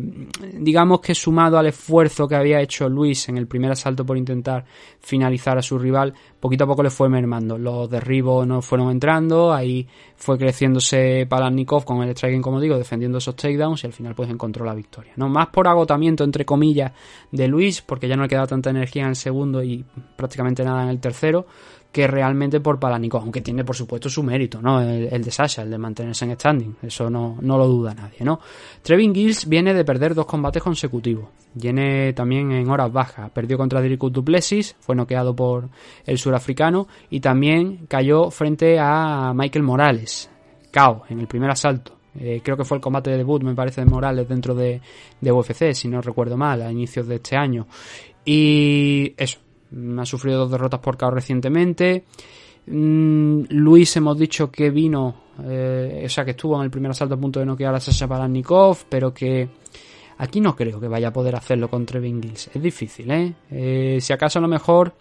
[0.53, 4.65] digamos que sumado al esfuerzo que había hecho Luis en el primer asalto por intentar
[4.99, 7.57] finalizar a su rival, poquito a poco le fue mermando.
[7.57, 13.17] Los derribos no fueron entrando, ahí fue creciéndose Palanikov con el striking, como digo, defendiendo
[13.17, 15.13] esos takedowns y al final pues encontró la victoria.
[15.15, 16.91] No más por agotamiento, entre comillas,
[17.31, 19.83] de Luis, porque ya no le quedaba tanta energía en el segundo y
[20.15, 21.47] prácticamente nada en el tercero
[21.91, 24.79] que realmente por Palanikov, aunque tiene por supuesto su mérito, ¿no?
[24.81, 28.19] El, el, de Sasha, el de mantenerse en standing, eso no, no lo duda nadie,
[28.21, 28.39] ¿no?
[28.83, 33.81] Trevin Gills viene de perder dos combates consecutivos, viene también en horas bajas, perdió contra
[33.81, 35.69] Dricus Duplessis, fue noqueado por
[36.05, 40.29] el surafricano y también cayó frente a Michael Morales,
[40.71, 41.97] KO en el primer asalto.
[42.19, 44.81] Eh, creo que fue el combate de debut, me parece, de Morales dentro de,
[45.21, 47.67] de UFC, si no recuerdo mal, a inicios de este año.
[48.25, 49.39] Y eso,
[49.99, 52.05] ha sufrido dos derrotas por KO recientemente.
[52.67, 57.15] Mm, Luis hemos dicho que vino, eh, o sea que estuvo en el primer asalto
[57.15, 59.49] a punto de noquear a Sasha Palanikov, pero que
[60.19, 62.49] aquí no creo que vaya a poder hacerlo con Trevin Gills.
[62.53, 63.33] Es difícil, ¿eh?
[63.49, 63.97] ¿eh?
[64.01, 64.93] Si acaso a lo mejor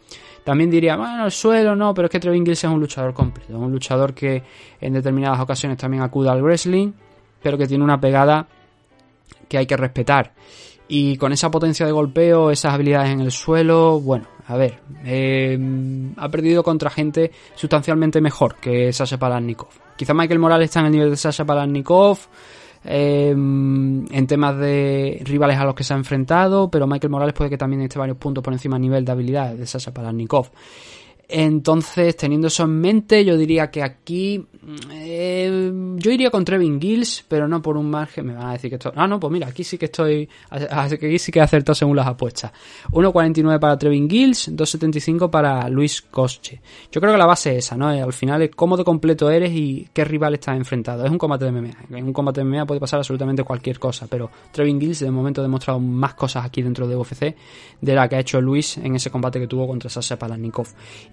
[0.44, 3.58] también diría, bueno, el suelo no, pero es que Trevin Gills es un luchador completo,
[3.58, 4.42] un luchador que
[4.80, 6.92] en determinadas ocasiones también acude al wrestling,
[7.42, 8.48] pero que tiene una pegada
[9.48, 10.32] que hay que respetar.
[10.89, 15.59] Y con esa potencia de golpeo, esas habilidades en el suelo, bueno, a ver, eh,
[16.16, 19.68] ha perdido contra gente sustancialmente mejor que Sasha Palanikov.
[19.97, 22.18] Quizá Michael Morales está en el nivel de Sasha Palanikov
[22.84, 27.51] eh, en temas de rivales a los que se ha enfrentado, pero Michael Morales puede
[27.51, 30.49] que también esté varios puntos por encima a nivel de habilidades de Sasha Palanikov.
[31.29, 34.47] Entonces, teniendo eso en mente, yo diría que aquí
[34.91, 38.26] eh, yo iría con Trevin Gills, pero no por un margen.
[38.26, 38.93] Me van a decir que esto.
[38.95, 40.29] Ah, no, pues mira, aquí sí que estoy.
[40.51, 42.53] Aquí sí que he acertado según las apuestas.
[42.91, 46.61] 1.49 para Trevin Gills, 2.75 para Luis Cosche.
[46.91, 47.89] Yo creo que la base es esa, ¿no?
[47.89, 51.05] Al final es cómo de completo eres y qué rival estás enfrentado.
[51.05, 51.97] Es un combate de MMA.
[51.99, 55.41] En un combate de MMA puede pasar absolutamente cualquier cosa, pero Trevin Gills de momento
[55.41, 57.37] ha demostrado más cosas aquí dentro de UFC
[57.81, 60.68] de la que ha hecho Luis en ese combate que tuvo contra Sasha Palanikov.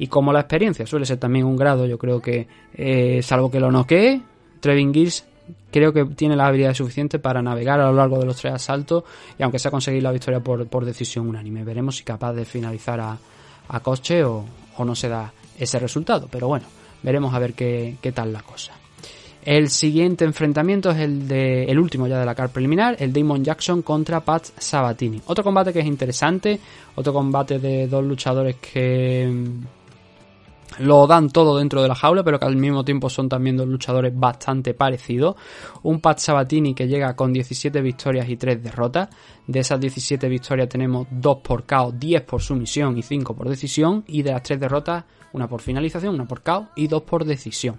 [0.07, 3.71] Como la experiencia suele ser también un grado, yo creo que, eh, salvo que lo
[3.71, 4.21] noquee,
[4.59, 5.25] Trevin Gills
[5.71, 9.03] creo que tiene la habilidad suficiente para navegar a lo largo de los tres asaltos
[9.37, 11.63] y aunque sea conseguir la victoria por, por decisión unánime.
[11.63, 13.17] Veremos si capaz de finalizar a,
[13.67, 14.45] a Coche o,
[14.77, 16.27] o, no se da ese resultado.
[16.31, 16.65] Pero bueno,
[17.03, 18.73] veremos a ver qué, qué tal la cosa.
[19.43, 23.43] El siguiente enfrentamiento es el de el último ya de la car preliminar, el Damon
[23.43, 25.21] Jackson contra Pat Sabatini.
[25.27, 26.59] Otro combate que es interesante,
[26.95, 29.31] otro combate de dos luchadores que
[30.79, 33.67] lo dan todo dentro de la jaula, pero que al mismo tiempo son también dos
[33.67, 35.35] luchadores bastante parecidos.
[35.83, 39.09] Un Pat Sabatini que llega con 17 victorias y 3 derrotas.
[39.47, 44.03] De esas 17 victorias tenemos 2 por KO, 10 por sumisión y 5 por decisión.
[44.07, 47.77] Y de las 3 derrotas, una por finalización, una por KO y 2 por decisión.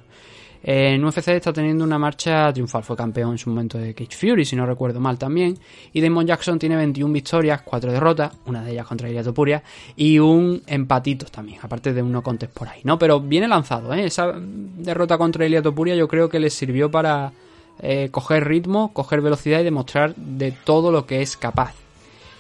[0.62, 4.44] En UFC está teniendo una marcha triunfal, fue campeón en su momento de Cage Fury,
[4.44, 5.58] si no recuerdo mal también.
[5.92, 9.62] Y Damon Jackson tiene 21 victorias, 4 derrotas, una de ellas contra Ilia Topuria,
[9.94, 12.98] y un empatito también, aparte de uno contest por ahí, ¿no?
[12.98, 14.06] Pero viene lanzado, ¿eh?
[14.06, 17.32] Esa derrota contra Ilia Topuria yo creo que le sirvió para
[17.80, 21.74] eh, coger ritmo, coger velocidad y demostrar de todo lo que es capaz.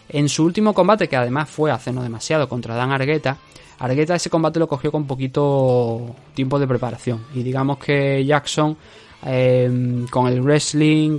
[0.08, 3.38] En su último combate, que además fue hace no demasiado contra Dan Argueta,
[3.78, 7.26] Argueta ese combate lo cogió con poquito tiempo de preparación.
[7.34, 8.76] Y digamos que Jackson,
[9.24, 11.18] eh, con el wrestling,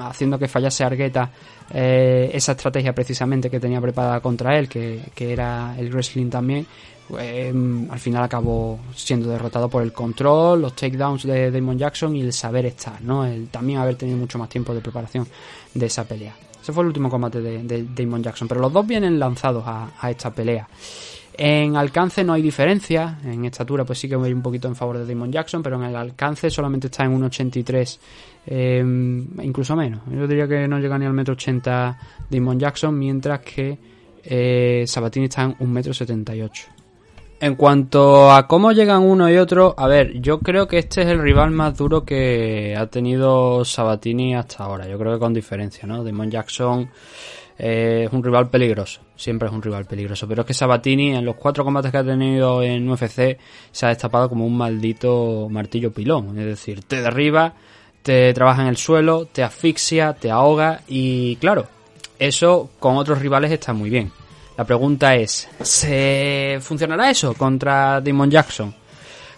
[0.00, 1.30] haciendo que fallase Argueta,
[1.72, 6.66] eh, esa estrategia precisamente que tenía preparada contra él, que, que era el wrestling también,
[7.18, 7.52] eh,
[7.90, 12.32] al final acabó siendo derrotado por el control, los takedowns de Damon Jackson y el
[12.32, 13.26] saber estar, ¿no?
[13.26, 15.26] El también haber tenido mucho más tiempo de preparación
[15.74, 16.34] de esa pelea.
[16.62, 20.10] Ese fue el último combate de, Damon Jackson, pero los dos vienen lanzados a, a
[20.10, 20.66] esta pelea.
[21.36, 24.98] En alcance no hay diferencia, en estatura pues sí que voy un poquito en favor
[24.98, 27.98] de Damon Jackson, pero en el alcance solamente está en 1,83,
[28.46, 28.84] eh,
[29.42, 30.02] incluso menos.
[30.12, 31.98] Yo diría que no llega ni al metro 80
[32.30, 33.76] Damon Jackson, mientras que
[34.22, 36.50] eh, Sabatini está en 1,78
[37.40, 41.08] En cuanto a cómo llegan uno y otro, a ver, yo creo que este es
[41.08, 44.86] el rival más duro que ha tenido Sabatini hasta ahora.
[44.86, 46.04] Yo creo que con diferencia, ¿no?
[46.04, 46.88] Damon Jackson
[47.58, 50.26] Eh, es un rival peligroso, siempre es un rival peligroso.
[50.26, 53.38] Pero es que Sabatini en los cuatro combates que ha tenido en UFC
[53.70, 56.38] se ha destapado como un maldito martillo pilón.
[56.38, 57.54] Es decir, te derriba,
[58.02, 61.66] te trabaja en el suelo, te asfixia, te ahoga y claro,
[62.18, 64.10] eso con otros rivales está muy bien.
[64.56, 68.74] La pregunta es, ¿se funcionará eso contra Damon Jackson?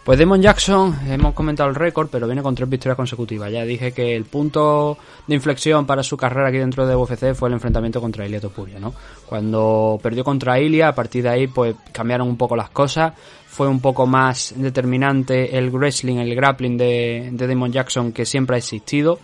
[0.07, 3.51] Pues Damon Jackson, hemos comentado el récord, pero viene con tres victorias consecutivas.
[3.51, 4.97] Ya dije que el punto
[5.27, 8.79] de inflexión para su carrera aquí dentro de UFC fue el enfrentamiento contra Ilia Topuria,
[8.79, 8.95] ¿no?
[9.27, 13.15] Cuando perdió contra Ilia, a partir de ahí, pues cambiaron un poco las cosas.
[13.49, 18.55] Fue un poco más determinante el wrestling, el grappling de, de Damon Jackson que siempre
[18.55, 19.19] ha existido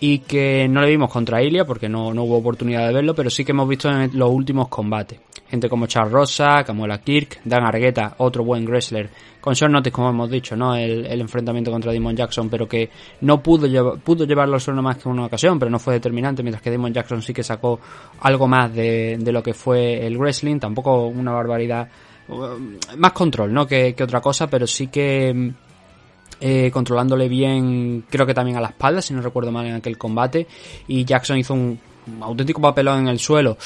[0.00, 3.28] y que no le vimos contra Ilia porque no, no hubo oportunidad de verlo, pero
[3.28, 5.20] sí que hemos visto en los últimos combates.
[5.48, 10.08] Gente como Charles Rosa, Camuela Kirk, Dan Argueta, otro buen wrestler, con short notice como
[10.08, 10.74] hemos dicho, ¿no?
[10.74, 12.88] El, el enfrentamiento contra Damon Jackson, pero que
[13.20, 16.42] no pudo, llevar, pudo llevarlo al suelo más que una ocasión, pero no fue determinante,
[16.42, 17.80] mientras que Damon Jackson sí que sacó
[18.20, 21.88] algo más de, de lo que fue el wrestling, tampoco una barbaridad,
[22.96, 23.66] más control, ¿no?
[23.66, 25.52] Que, que otra cosa, pero sí que
[26.40, 29.98] eh, controlándole bien, creo que también a la espalda, si no recuerdo mal en aquel
[29.98, 30.46] combate.
[30.88, 31.78] Y Jackson hizo un,
[32.20, 33.56] auténtico papelón en el suelo.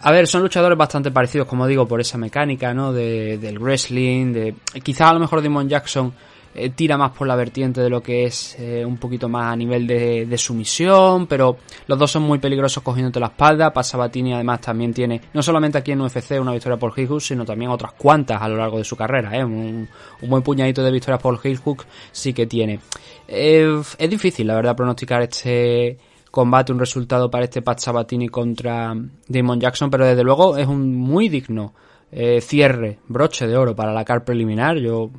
[0.00, 2.92] A ver, son luchadores bastante parecidos, como digo, por esa mecánica, ¿no?
[2.92, 4.54] De, del wrestling, de...
[4.82, 6.12] Quizás a lo mejor Damon Jackson
[6.54, 9.56] eh, tira más por la vertiente de lo que es eh, un poquito más a
[9.56, 13.72] nivel de, de, sumisión, pero los dos son muy peligrosos cogiéndote la espalda.
[13.72, 17.70] Pasabatini además también tiene, no solamente aquí en UFC una victoria por heel sino también
[17.70, 19.36] otras cuantas a lo largo de su carrera.
[19.36, 19.44] ¿eh?
[19.44, 19.88] Un,
[20.20, 22.80] un buen puñadito de victorias por heel hook sí que tiene.
[23.26, 25.96] Eh, es difícil, la verdad, pronosticar este
[26.30, 28.94] combate, un resultado para este Pat Sabatini contra
[29.28, 31.74] Damon Jackson, pero desde luego es un muy digno
[32.12, 34.76] eh, cierre, broche de oro para la car preliminar.
[34.76, 35.10] Yo,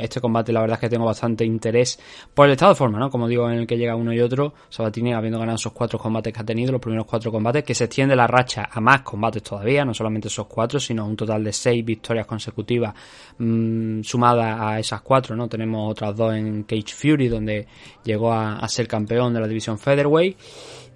[0.00, 1.98] este combate, la verdad es que tengo bastante interés
[2.34, 3.10] por el estado de forma, ¿no?
[3.10, 4.52] Como digo, en el que llega uno y otro.
[4.68, 7.84] Sabatini habiendo ganado esos cuatro combates que ha tenido, los primeros cuatro combates, que se
[7.84, 11.52] extiende la racha a más combates todavía, no solamente esos cuatro, sino un total de
[11.52, 12.94] seis victorias consecutivas
[13.38, 15.48] mmm, sumadas a esas cuatro, ¿no?
[15.48, 17.66] Tenemos otras dos en Cage Fury, donde
[18.04, 20.36] llegó a, a ser campeón de la división Featherweight.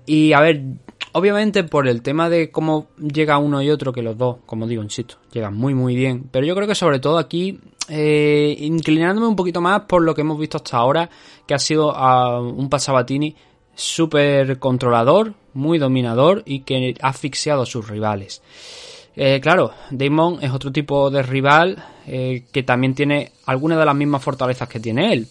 [0.06, 0.62] Y a ver,
[1.12, 4.82] obviamente por el tema de cómo llega uno y otro, que los dos, como digo,
[4.82, 6.28] insisto, llegan muy muy bien.
[6.30, 10.22] Pero yo creo que sobre todo aquí, eh, inclinándome un poquito más por lo que
[10.22, 11.10] hemos visto hasta ahora,
[11.46, 13.34] que ha sido uh, un Pasabatini
[13.74, 18.42] súper controlador, muy dominador y que ha asfixiado a sus rivales.
[19.14, 23.94] Eh, claro, Damon es otro tipo de rival eh, que también tiene algunas de las
[23.94, 25.26] mismas fortalezas que tiene él.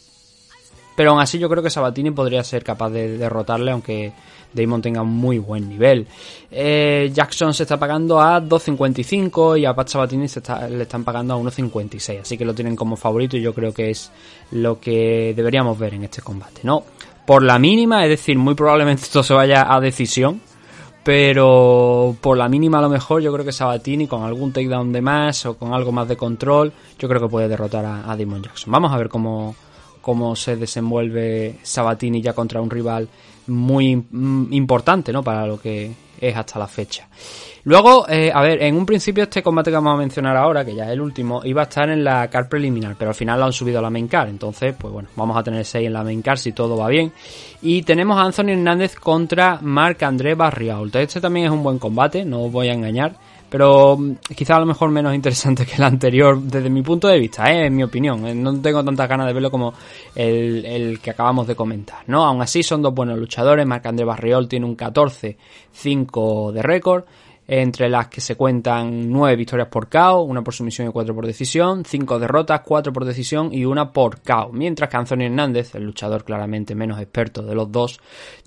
[0.96, 4.14] Pero aún así yo creo que Sabatini podría ser capaz de derrotarle, aunque
[4.54, 6.08] Damon tenga un muy buen nivel.
[6.50, 11.34] Eh, Jackson se está pagando a 2.55 y a Pat Sabatini se le están pagando
[11.34, 12.22] a 1.56.
[12.22, 14.12] Así que lo tienen como favorito y yo creo que es
[14.52, 16.62] lo que deberíamos ver en este combate.
[16.64, 16.84] No,
[17.26, 20.42] por la mínima, es decir, muy probablemente esto se vaya a decisión.
[21.04, 25.04] Pero por la mínima a lo mejor yo creo que Sabatini con algún takedown de
[25.04, 28.42] más o con algo más de control, yo creo que puede derrotar a, a Damon
[28.42, 28.72] Jackson.
[28.72, 29.56] Vamos a ver cómo,
[30.06, 33.10] cómo se desenvuelve Sabatini ya contra un rival
[33.48, 33.90] muy
[34.52, 35.24] importante, ¿no?
[35.24, 35.92] Para lo que
[36.22, 37.08] es hasta la fecha.
[37.64, 40.76] Luego, eh, a ver, en un principio este combate que vamos a mencionar ahora, que
[40.76, 43.48] ya es el último, iba a estar en la car preliminar, pero al final lo
[43.48, 44.30] han subido a la main car.
[44.30, 47.12] Entonces, pues bueno, vamos a tener 6 en la main car si todo va bien.
[47.64, 50.96] Y tenemos a Anthony Hernández contra Marc André Barriault.
[50.98, 53.16] Este también es un buen combate, no os voy a engañar
[53.56, 53.98] pero
[54.36, 57.68] quizá a lo mejor menos interesante que el anterior desde mi punto de vista, ¿eh?
[57.68, 58.44] en mi opinión.
[58.44, 59.74] No tengo tantas ganas de verlo como
[60.14, 62.26] el, el, que acabamos de comentar, ¿no?
[62.26, 63.66] Aún así son dos buenos luchadores.
[63.66, 67.06] Marc André Barriol tiene un 14-5 de récord
[67.48, 71.26] entre las que se cuentan 9 victorias por KO, una por sumisión y 4 por
[71.26, 74.52] decisión, 5 derrotas, 4 por decisión y una por KO.
[74.52, 78.00] Mientras que Anthony Hernández, el luchador claramente menos experto de los dos,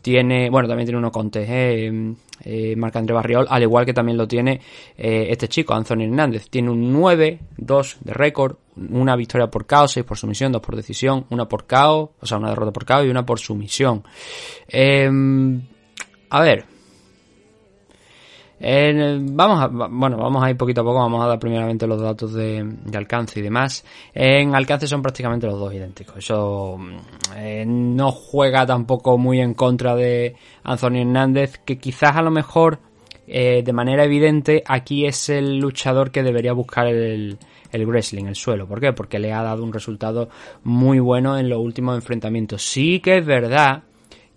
[0.02, 4.26] tiene, bueno, también tiene uno con eh, eh, Marc-André Barriol, al igual que también lo
[4.26, 4.60] tiene
[4.96, 6.48] eh, este chico, Anthony Hernández.
[6.50, 8.56] Tiene un 9-2 de récord,
[8.90, 12.38] una victoria por KO, 6 por sumisión, 2 por decisión, una por KO, o sea,
[12.38, 14.02] una derrota por KO y una por sumisión.
[14.68, 15.08] Eh,
[16.30, 16.64] a ver,
[18.60, 22.00] eh, vamos a, bueno, vamos a ir poquito a poco, vamos a dar primeramente los
[22.00, 23.84] datos de, alcance y demás.
[24.12, 26.16] En alcance son prácticamente los dos idénticos.
[26.18, 26.76] Eso
[27.36, 30.34] eh, no juega tampoco muy en contra de
[30.64, 32.80] Anthony Hernández, que quizás a lo mejor
[33.26, 37.38] eh, de manera evidente aquí es el luchador que debería buscar el,
[37.70, 38.66] el wrestling, el suelo.
[38.66, 38.92] ¿Por qué?
[38.92, 40.28] Porque le ha dado un resultado
[40.64, 42.62] muy bueno en los últimos enfrentamientos.
[42.62, 43.84] Sí que es verdad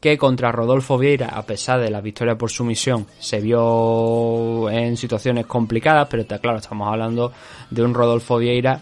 [0.01, 5.45] que contra Rodolfo Vieira, a pesar de la victoria por sumisión, se vio en situaciones
[5.45, 7.31] complicadas, pero está claro, estamos hablando
[7.69, 8.81] de un Rodolfo Vieira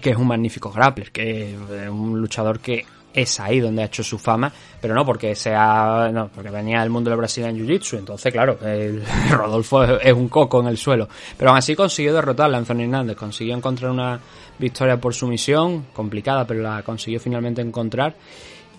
[0.00, 4.02] que es un magnífico grappler, que es un luchador que es ahí donde ha hecho
[4.02, 7.98] su fama, pero no porque sea, no, porque venía del mundo del Brasil en Jiu-Jitsu,
[7.98, 12.56] entonces claro, el Rodolfo es, un coco en el suelo, pero aún así consiguió derrotarle
[12.56, 14.20] a Anthony Hernández, consiguió encontrar una
[14.58, 18.14] victoria por sumisión, complicada, pero la consiguió finalmente encontrar.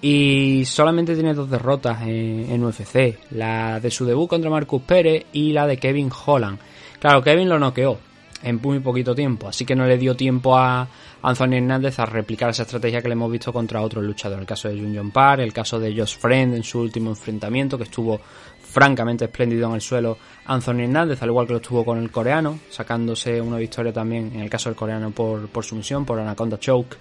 [0.01, 5.51] Y solamente tiene dos derrotas en, UFC, la de su debut contra Marcus Pérez y
[5.51, 6.57] la de Kevin Holland.
[6.99, 7.97] Claro, Kevin lo noqueó
[8.41, 10.87] en muy poquito tiempo, así que no le dio tiempo a
[11.21, 14.41] Anthony Hernández a replicar esa estrategia que le hemos visto contra otros luchadores.
[14.41, 17.77] El caso de Jun Jong Park, el caso de Josh Friend en su último enfrentamiento,
[17.77, 18.21] que estuvo
[18.69, 22.59] francamente espléndido en el suelo Anthony Hernández, al igual que lo estuvo con el coreano,
[22.69, 26.97] sacándose una victoria también en el caso del coreano por, por sumisión, por Anaconda Choke.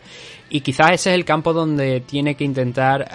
[0.51, 3.07] Y quizás ese es el campo donde tiene que intentar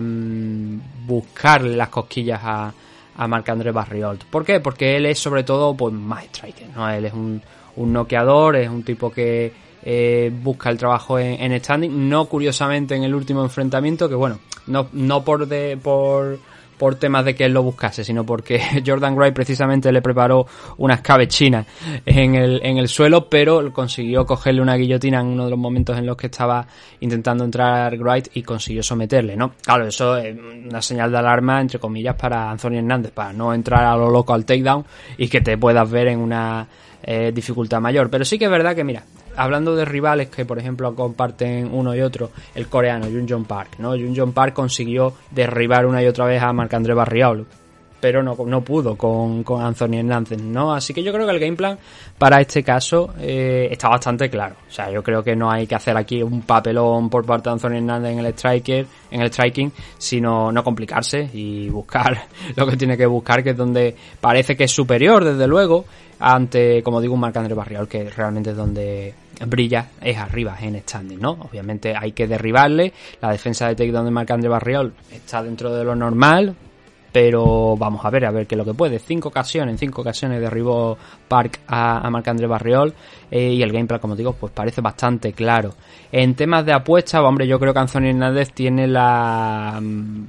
[0.00, 2.72] um, buscarle las cosquillas a,
[3.16, 4.18] a Marc-André Barriol.
[4.30, 4.60] ¿Por qué?
[4.60, 6.88] Porque él es sobre todo pues, más striker, ¿no?
[6.88, 7.42] Él es un,
[7.76, 9.52] un noqueador, es un tipo que
[9.82, 14.38] eh, busca el trabajo en, en, standing, no curiosamente en el último enfrentamiento, que bueno,
[14.66, 16.38] no, no por, de, por,
[16.78, 20.46] por temas de que él lo buscase, sino porque Jordan Wright precisamente le preparó
[20.78, 21.64] una escabechina
[22.06, 25.98] en el, en el suelo, pero consiguió cogerle una guillotina en uno de los momentos
[25.98, 26.66] en los que estaba
[27.00, 29.52] intentando entrar Wright y consiguió someterle, ¿no?
[29.62, 33.84] Claro, eso es una señal de alarma, entre comillas, para Anthony Hernández, para no entrar
[33.84, 34.84] a lo loco al takedown
[35.16, 36.66] y que te puedas ver en una
[37.02, 38.10] eh, dificultad mayor.
[38.10, 39.02] Pero sí que es verdad que, mira,
[39.38, 43.76] hablando de rivales que, por ejemplo, comparten uno y otro, el coreano, Jun Jong Park,
[43.78, 43.90] ¿no?
[43.90, 47.46] Jun Jong Park consiguió derribar una y otra vez a Marc-André Barriol,
[48.00, 50.72] pero no, no pudo con, con, Anthony Hernández, ¿no?
[50.72, 51.78] Así que yo creo que el game plan
[52.16, 54.56] para este caso eh, está bastante claro.
[54.68, 57.54] O sea, yo creo que no hay que hacer aquí un papelón por parte de
[57.54, 62.26] Anthony Hernández en el striker, en el striking, sino no complicarse y buscar
[62.56, 65.84] lo que tiene que buscar, que es donde parece que es superior, desde luego,
[66.20, 69.14] ante, como digo, un Marc-André Barriol, que realmente es donde
[69.46, 71.30] brilla es arriba en standing, ¿no?
[71.30, 75.94] Obviamente hay que derribarle, la defensa de takedown de Marc-André Barriol está dentro de lo
[75.94, 76.56] normal,
[77.12, 78.98] pero vamos a ver, a ver qué es lo que puede.
[78.98, 82.94] Cinco ocasiones, cinco ocasiones derribó Park a, a Marc-André Barriol
[83.30, 85.74] eh, y el gameplay, como digo, pues parece bastante claro.
[86.12, 89.78] En temas de apuestas, hombre, yo creo que Anthony Hernández tiene la...
[89.80, 90.26] mm,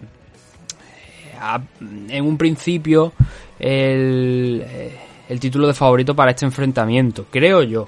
[2.09, 3.13] en un principio
[3.57, 4.65] el,
[5.29, 7.87] el título de favorito para este enfrentamiento, creo yo.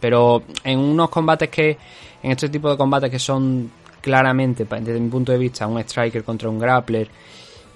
[0.00, 1.76] Pero en unos combates que,
[2.22, 3.70] en este tipo de combates que son
[4.00, 7.08] claramente, desde mi punto de vista, un striker contra un grappler,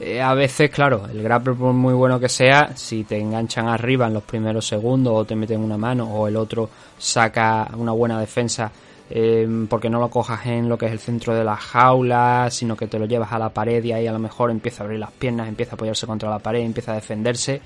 [0.01, 4.07] eh, a veces, claro, el grappler por muy bueno que sea, si te enganchan arriba
[4.07, 6.69] en los primeros segundos o te meten una mano o el otro
[6.99, 8.71] saca una buena defensa
[9.09, 12.77] eh, porque no lo cojas en lo que es el centro de la jaula, sino
[12.77, 14.99] que te lo llevas a la pared y ahí a lo mejor empieza a abrir
[14.99, 17.61] las piernas, empieza a apoyarse contra la pared, empieza a defenderse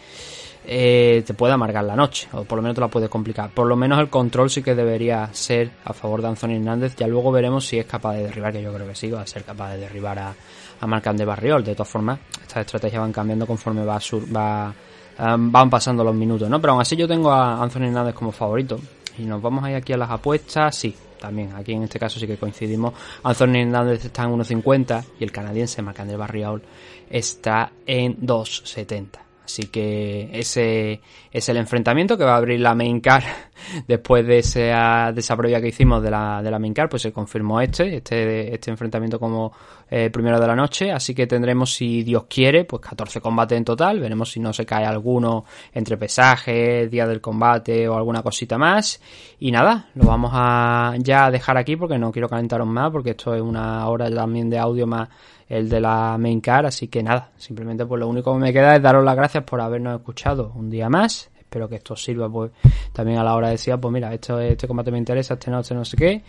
[0.64, 3.50] eh, te puede amargar la noche, o por lo menos te la puede complicar.
[3.50, 6.96] Por lo menos el control sí que debería ser a favor de Anthony Hernández.
[6.96, 9.26] Ya luego veremos si es capaz de derribar, que yo creo que sí, va a
[9.26, 10.34] ser capaz de derribar a,
[10.80, 11.64] a Marc de Barriol.
[11.64, 14.72] De todas formas, estas estrategias van cambiando conforme va, sur, va
[15.18, 16.60] um, van pasando los minutos, ¿no?
[16.60, 18.78] Pero aún así yo tengo a Anthony Hernández como favorito.
[19.18, 22.18] Y nos vamos a ir aquí a las apuestas, sí, también aquí en este caso
[22.18, 22.94] sí que coincidimos.
[23.22, 26.62] Anthony Hernández está en 1.50 y el canadiense Marc-André Barriol
[27.10, 29.29] está en 2.70.
[29.50, 31.00] Así que ese
[31.32, 33.24] es el enfrentamiento que va a abrir la main car
[33.88, 37.02] después de esa, de esa previa que hicimos de la, de la main car, pues
[37.02, 39.52] se confirmó este, este, este enfrentamiento como
[39.90, 40.92] eh, primero de la noche.
[40.92, 43.98] Así que tendremos, si Dios quiere, pues 14 combates en total.
[43.98, 49.00] Veremos si no se cae alguno entre pesajes, día del combate o alguna cosita más.
[49.40, 53.34] Y nada, lo vamos a ya dejar aquí porque no quiero calentaros más, porque esto
[53.34, 55.08] es una hora también de audio más
[55.50, 58.76] el de la main car, así que nada, simplemente pues lo único que me queda
[58.76, 61.28] es daros las gracias por habernos escuchado un día más.
[61.38, 62.52] Espero que esto sirva pues
[62.92, 65.58] también a la hora de decir, pues mira, esto este combate me interesa, este no,
[65.58, 66.22] este no sé qué.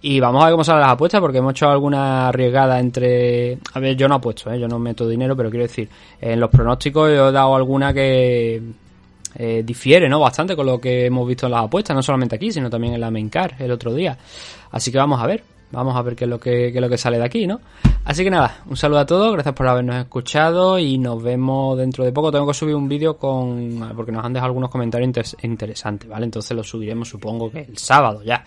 [0.00, 3.58] Y vamos a ver cómo salen las apuestas, porque hemos hecho alguna arriesgada entre.
[3.72, 4.58] A ver, yo no apuesto, ¿eh?
[4.58, 5.88] yo no meto dinero, pero quiero decir,
[6.20, 8.60] en los pronósticos yo he dado alguna que
[9.36, 10.18] eh, difiere, ¿no?
[10.18, 13.00] Bastante con lo que hemos visto en las apuestas, no solamente aquí, sino también en
[13.00, 14.18] la main car el otro día.
[14.72, 16.88] Así que vamos a ver, vamos a ver qué es lo que, qué es lo
[16.88, 17.60] que sale de aquí, ¿no?
[18.04, 22.04] Así que nada, un saludo a todos, gracias por habernos escuchado y nos vemos dentro
[22.04, 22.30] de poco.
[22.30, 23.92] Tengo que subir un vídeo con.
[23.96, 26.24] porque nos han dejado algunos comentarios inter interesantes, ¿vale?
[26.24, 28.44] Entonces lo subiremos, supongo que el sábado ya.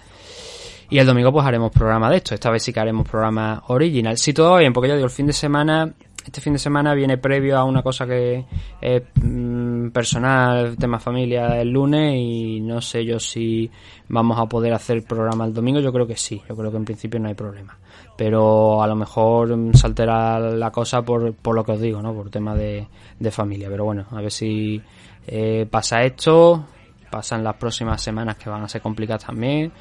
[0.89, 2.34] Y el domingo pues haremos programa de esto.
[2.34, 4.18] Esta vez sí que haremos programa original.
[4.18, 5.93] Si todo va bien, porque ya digo, el fin de semana
[6.28, 8.45] este fin de semana viene previo a una cosa que
[8.82, 9.57] mm,
[9.91, 13.69] personal, tema familia, el lunes y no sé yo si
[14.09, 15.79] vamos a poder hacer programa el domingo.
[15.79, 17.77] Yo creo que sí, yo creo que en principio no hay problema.
[18.15, 22.13] Pero a lo mejor se la cosa por, por lo que os digo, ¿no?
[22.13, 22.88] Por tema de,
[23.19, 23.69] de familia.
[23.69, 24.81] Pero bueno, a ver si
[25.27, 26.65] eh, pasa esto,
[27.09, 29.71] pasan las próximas semanas que van a ser complicadas también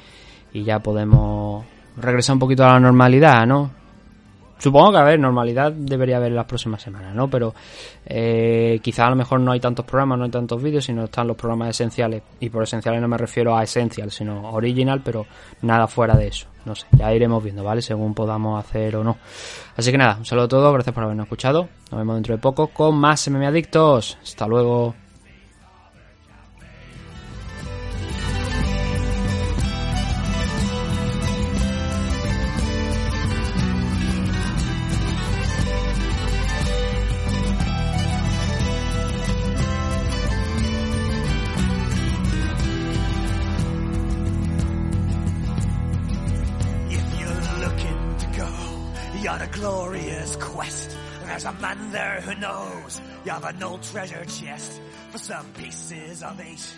[0.53, 3.71] y ya podemos regresar un poquito a la normalidad, ¿no?
[4.57, 7.29] Supongo que a ver, normalidad debería haber las próximas semanas, ¿no?
[7.29, 7.53] Pero
[8.05, 11.27] eh, quizá a lo mejor no hay tantos programas, no hay tantos vídeos, sino están
[11.27, 12.23] los programas esenciales.
[12.39, 15.25] Y por esenciales no me refiero a esencial, sino original, pero
[15.61, 16.47] nada fuera de eso.
[16.65, 17.81] No sé, ya iremos viendo, ¿vale?
[17.81, 19.17] Según podamos hacer o no.
[19.75, 21.69] Así que nada, un saludo a todos, gracias por habernos escuchado.
[21.91, 24.17] Nos vemos dentro de poco con más MM Adictos.
[24.21, 25.06] Hasta luego.
[51.37, 54.81] There's a man there who knows you have an old treasure chest
[55.11, 56.75] for some pieces of eight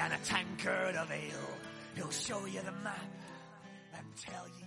[0.00, 1.50] and a tankard of ale.
[1.96, 3.04] He'll show you the map
[3.96, 4.65] and tell you.